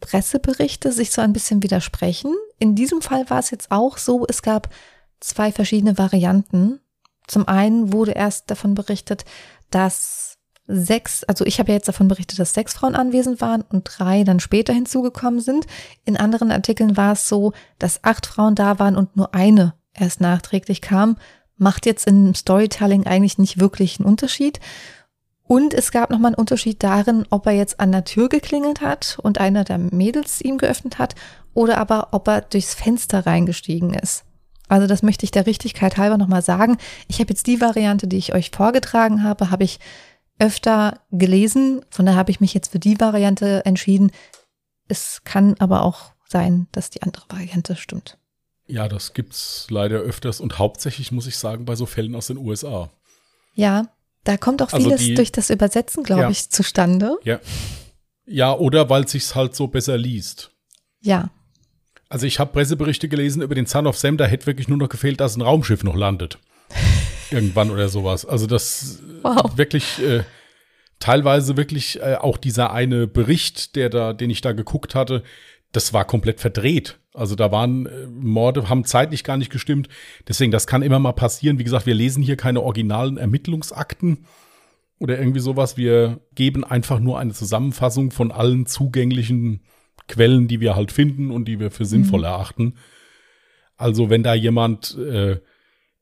[0.00, 2.34] Presseberichte sich so ein bisschen widersprechen.
[2.58, 4.68] In diesem Fall war es jetzt auch so, es gab
[5.20, 6.80] zwei verschiedene Varianten.
[7.28, 9.24] Zum einen wurde erst davon berichtet,
[9.70, 10.38] dass
[10.70, 14.24] sechs, also ich habe ja jetzt davon berichtet, dass sechs Frauen anwesend waren und drei
[14.24, 15.66] dann später hinzugekommen sind.
[16.04, 20.20] In anderen Artikeln war es so, dass acht Frauen da waren und nur eine erst
[20.20, 21.16] nachträglich kam.
[21.56, 24.60] macht jetzt im Storytelling eigentlich nicht wirklich einen Unterschied.
[25.42, 29.18] Und es gab nochmal einen Unterschied darin, ob er jetzt an der Tür geklingelt hat
[29.20, 31.16] und einer der Mädels ihm geöffnet hat
[31.52, 34.24] oder aber ob er durchs Fenster reingestiegen ist.
[34.68, 36.78] Also das möchte ich der Richtigkeit halber nochmal sagen.
[37.08, 39.80] Ich habe jetzt die Variante, die ich euch vorgetragen habe, habe ich
[40.40, 41.84] öfter gelesen.
[41.90, 44.10] Von daher habe ich mich jetzt für die Variante entschieden.
[44.88, 48.18] Es kann aber auch sein, dass die andere Variante stimmt.
[48.66, 52.38] Ja, das gibt's leider öfters und hauptsächlich muss ich sagen bei so Fällen aus den
[52.38, 52.90] USA.
[53.54, 53.88] Ja,
[54.24, 57.18] da kommt auch also vieles die, durch das Übersetzen, glaube ja, ich, zustande.
[57.24, 57.40] Ja.
[58.26, 60.52] Ja, oder weil sich's halt so besser liest.
[61.00, 61.30] Ja.
[62.08, 64.88] Also ich habe Presseberichte gelesen über den Son of Sam, da hätte wirklich nur noch
[64.88, 66.38] gefehlt, dass ein Raumschiff noch landet.
[67.30, 68.24] Irgendwann oder sowas.
[68.26, 69.56] Also das wow.
[69.56, 70.24] wirklich äh,
[70.98, 75.22] teilweise wirklich äh, auch dieser eine Bericht, der da, den ich da geguckt hatte,
[75.72, 76.98] das war komplett verdreht.
[77.14, 79.88] Also da waren äh, Morde, haben zeitlich gar nicht gestimmt.
[80.28, 81.58] Deswegen, das kann immer mal passieren.
[81.58, 84.26] Wie gesagt, wir lesen hier keine originalen Ermittlungsakten
[84.98, 85.76] oder irgendwie sowas.
[85.76, 89.62] Wir geben einfach nur eine Zusammenfassung von allen zugänglichen
[90.06, 92.26] Quellen, die wir halt finden und die wir für sinnvoll mhm.
[92.26, 92.74] erachten.
[93.76, 95.40] Also wenn da jemand äh,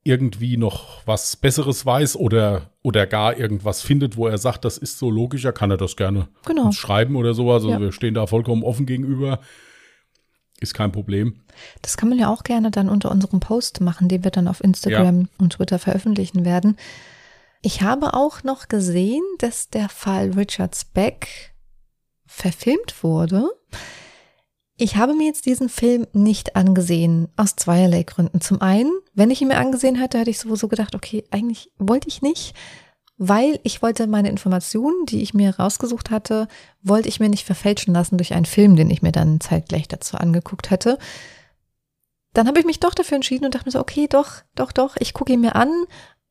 [0.09, 4.97] irgendwie noch was Besseres weiß oder, oder gar irgendwas findet, wo er sagt, das ist
[4.97, 6.71] so logischer, kann er das gerne genau.
[6.71, 7.61] schreiben oder sowas.
[7.61, 7.79] Also ja.
[7.79, 9.39] wir stehen da vollkommen offen gegenüber.
[10.59, 11.35] Ist kein Problem.
[11.83, 14.63] Das kann man ja auch gerne dann unter unserem Post machen, den wir dann auf
[14.63, 15.27] Instagram ja.
[15.37, 16.75] und Twitter veröffentlichen werden.
[17.61, 21.53] Ich habe auch noch gesehen, dass der Fall Richard Speck
[22.25, 23.47] verfilmt wurde.
[24.81, 28.39] Ich habe mir jetzt diesen Film nicht angesehen, aus zweierlei Gründen.
[28.39, 32.07] Zum einen, wenn ich ihn mir angesehen hätte, hätte ich sowieso gedacht, okay, eigentlich wollte
[32.07, 32.55] ich nicht,
[33.17, 36.47] weil ich wollte meine Informationen, die ich mir rausgesucht hatte,
[36.81, 40.15] wollte ich mir nicht verfälschen lassen durch einen Film, den ich mir dann zeitgleich dazu
[40.15, 40.97] angeguckt hätte.
[42.31, 44.95] Dann habe ich mich doch dafür entschieden und dachte mir so, okay, doch, doch, doch,
[44.97, 45.69] ich gucke ihn mir an,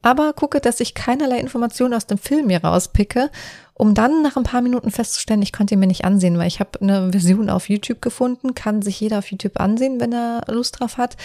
[0.02, 3.30] aber gucke, dass ich keinerlei Informationen aus dem Film mir rauspicke
[3.78, 6.58] um dann nach ein paar Minuten festzustellen, ich konnte ihn mir nicht ansehen, weil ich
[6.58, 10.80] habe eine Version auf YouTube gefunden, kann sich jeder auf YouTube ansehen, wenn er Lust
[10.80, 11.16] drauf hat.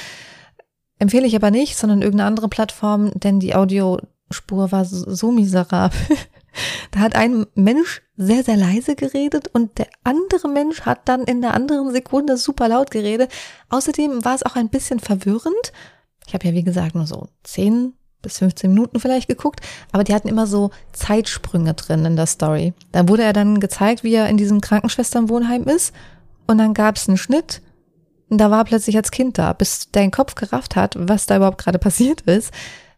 [0.99, 5.99] Empfehle ich aber nicht, sondern irgendeine andere Plattform, denn die Audiospur war so, miserabel.
[6.91, 11.41] da hat ein Mensch sehr, sehr leise geredet und der andere Mensch hat dann in
[11.41, 13.31] der anderen Sekunde super laut geredet.
[13.69, 15.73] Außerdem war es auch ein bisschen verwirrend.
[16.27, 17.93] Ich habe ja, wie gesagt, nur so zehn
[18.23, 19.61] bis 15 Minuten vielleicht geguckt,
[19.91, 22.73] aber die hatten immer so Zeitsprünge drin in der Story.
[22.91, 25.93] Da wurde er dann gezeigt, wie er in diesem Krankenschwesternwohnheim ist
[26.47, 27.61] und dann gab es einen Schnitt
[28.29, 29.53] und da war plötzlich als Kind da.
[29.53, 32.51] Bis dein Kopf gerafft hat, was da überhaupt gerade passiert ist,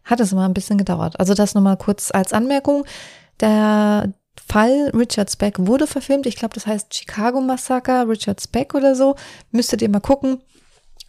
[0.04, 1.20] hat es immer ein bisschen gedauert.
[1.20, 2.86] Also das nochmal kurz als Anmerkung.
[3.40, 4.14] Der
[4.48, 6.26] Fall Richard Speck wurde verfilmt.
[6.26, 9.16] Ich glaube, das heißt Chicago Massaker, Richard Speck oder so.
[9.50, 10.40] Müsstet ihr mal gucken.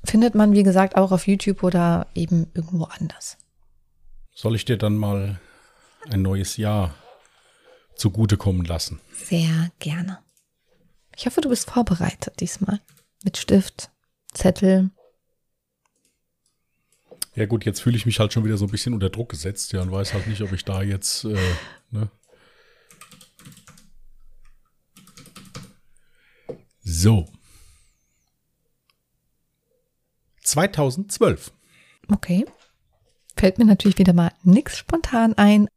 [0.04, 3.38] Findet man, wie gesagt, auch auf YouTube oder eben irgendwo anders.
[4.40, 5.42] Soll ich dir dann mal
[6.12, 6.94] ein neues Jahr
[7.96, 9.02] zugutekommen lassen?
[9.12, 10.20] Sehr gerne.
[11.16, 12.80] Ich hoffe, du bist vorbereitet diesmal.
[13.24, 13.90] Mit Stift,
[14.36, 14.92] Zettel.
[17.34, 19.74] Ja gut, jetzt fühle ich mich halt schon wieder so ein bisschen unter Druck gesetzt,
[19.74, 21.56] ja, und weiß halt nicht, ob ich da jetzt, äh,
[21.90, 22.12] ne?
[26.84, 27.28] So.
[30.44, 31.52] 2012.
[32.14, 32.46] Okay
[33.38, 35.68] fällt mir natürlich wieder mal nichts spontan ein.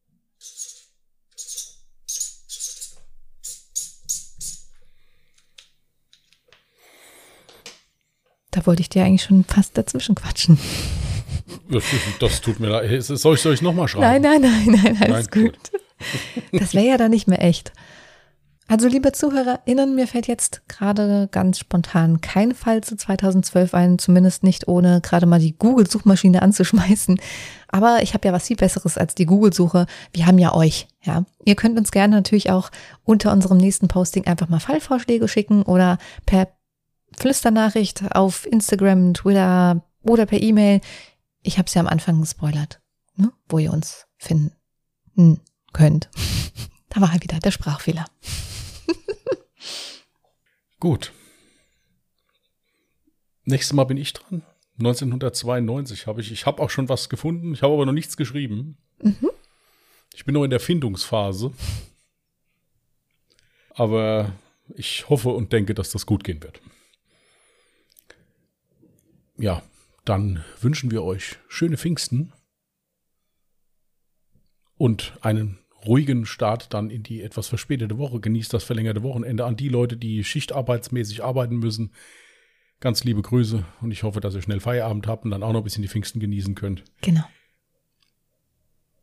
[8.51, 10.59] Da wollte ich dir eigentlich schon fast dazwischen quatschen.
[11.71, 11.85] Das,
[12.19, 13.03] das tut mir leid.
[13.05, 14.23] Soll ich, soll ich nochmal schreiben?
[14.23, 15.71] Nein, nein, nein, nein, alles nein, gut.
[15.71, 16.61] gut.
[16.61, 17.73] Das wäre ja dann nicht mehr echt.
[18.71, 24.45] Also, liebe ZuhörerInnen, mir fällt jetzt gerade ganz spontan kein Fall zu 2012 ein, zumindest
[24.45, 27.21] nicht ohne gerade mal die Google-Suchmaschine anzuschmeißen.
[27.67, 29.87] Aber ich habe ja was viel Besseres als die Google-Suche.
[30.13, 31.25] Wir haben ja euch, ja.
[31.45, 32.71] Ihr könnt uns gerne natürlich auch
[33.03, 36.47] unter unserem nächsten Posting einfach mal Fallvorschläge schicken oder per
[37.19, 40.81] Flüsternachricht auf Instagram, Twitter oder per E-Mail.
[41.43, 42.81] Ich habe es ja am Anfang gespoilert,
[43.17, 43.33] ne?
[43.49, 45.41] wo ihr uns finden
[45.73, 46.09] könnt.
[46.93, 48.05] Da war wieder der Sprachfehler.
[50.81, 51.13] Gut.
[53.45, 54.43] Nächstes Mal bin ich dran.
[54.79, 56.33] 1992 habe ich.
[56.33, 57.53] Ich habe auch schon was gefunden.
[57.53, 58.79] Ich habe aber noch nichts geschrieben.
[59.03, 59.31] Mhm.
[60.15, 61.53] Ich bin noch in der Findungsphase.
[63.75, 64.33] Aber
[64.75, 66.61] ich hoffe und denke, dass das gut gehen wird.
[69.37, 69.63] Ja,
[70.05, 72.33] dann wünschen wir euch schöne Pfingsten
[74.77, 78.21] und einen ruhigen Start dann in die etwas verspätete Woche.
[78.21, 81.93] Genießt das verlängerte Wochenende an die Leute, die schichtarbeitsmäßig arbeiten müssen.
[82.81, 85.61] Ganz liebe Grüße und ich hoffe, dass ihr schnell Feierabend habt und dann auch noch
[85.61, 86.85] ein bisschen die Pfingsten genießen könnt.
[87.03, 87.25] Genau.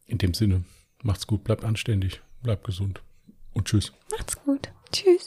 [0.07, 0.63] In dem Sinne,
[1.03, 3.01] macht's gut, bleibt anständig, bleibt gesund
[3.53, 3.93] und tschüss.
[4.11, 4.69] Macht's gut.
[4.91, 5.25] Tschüss.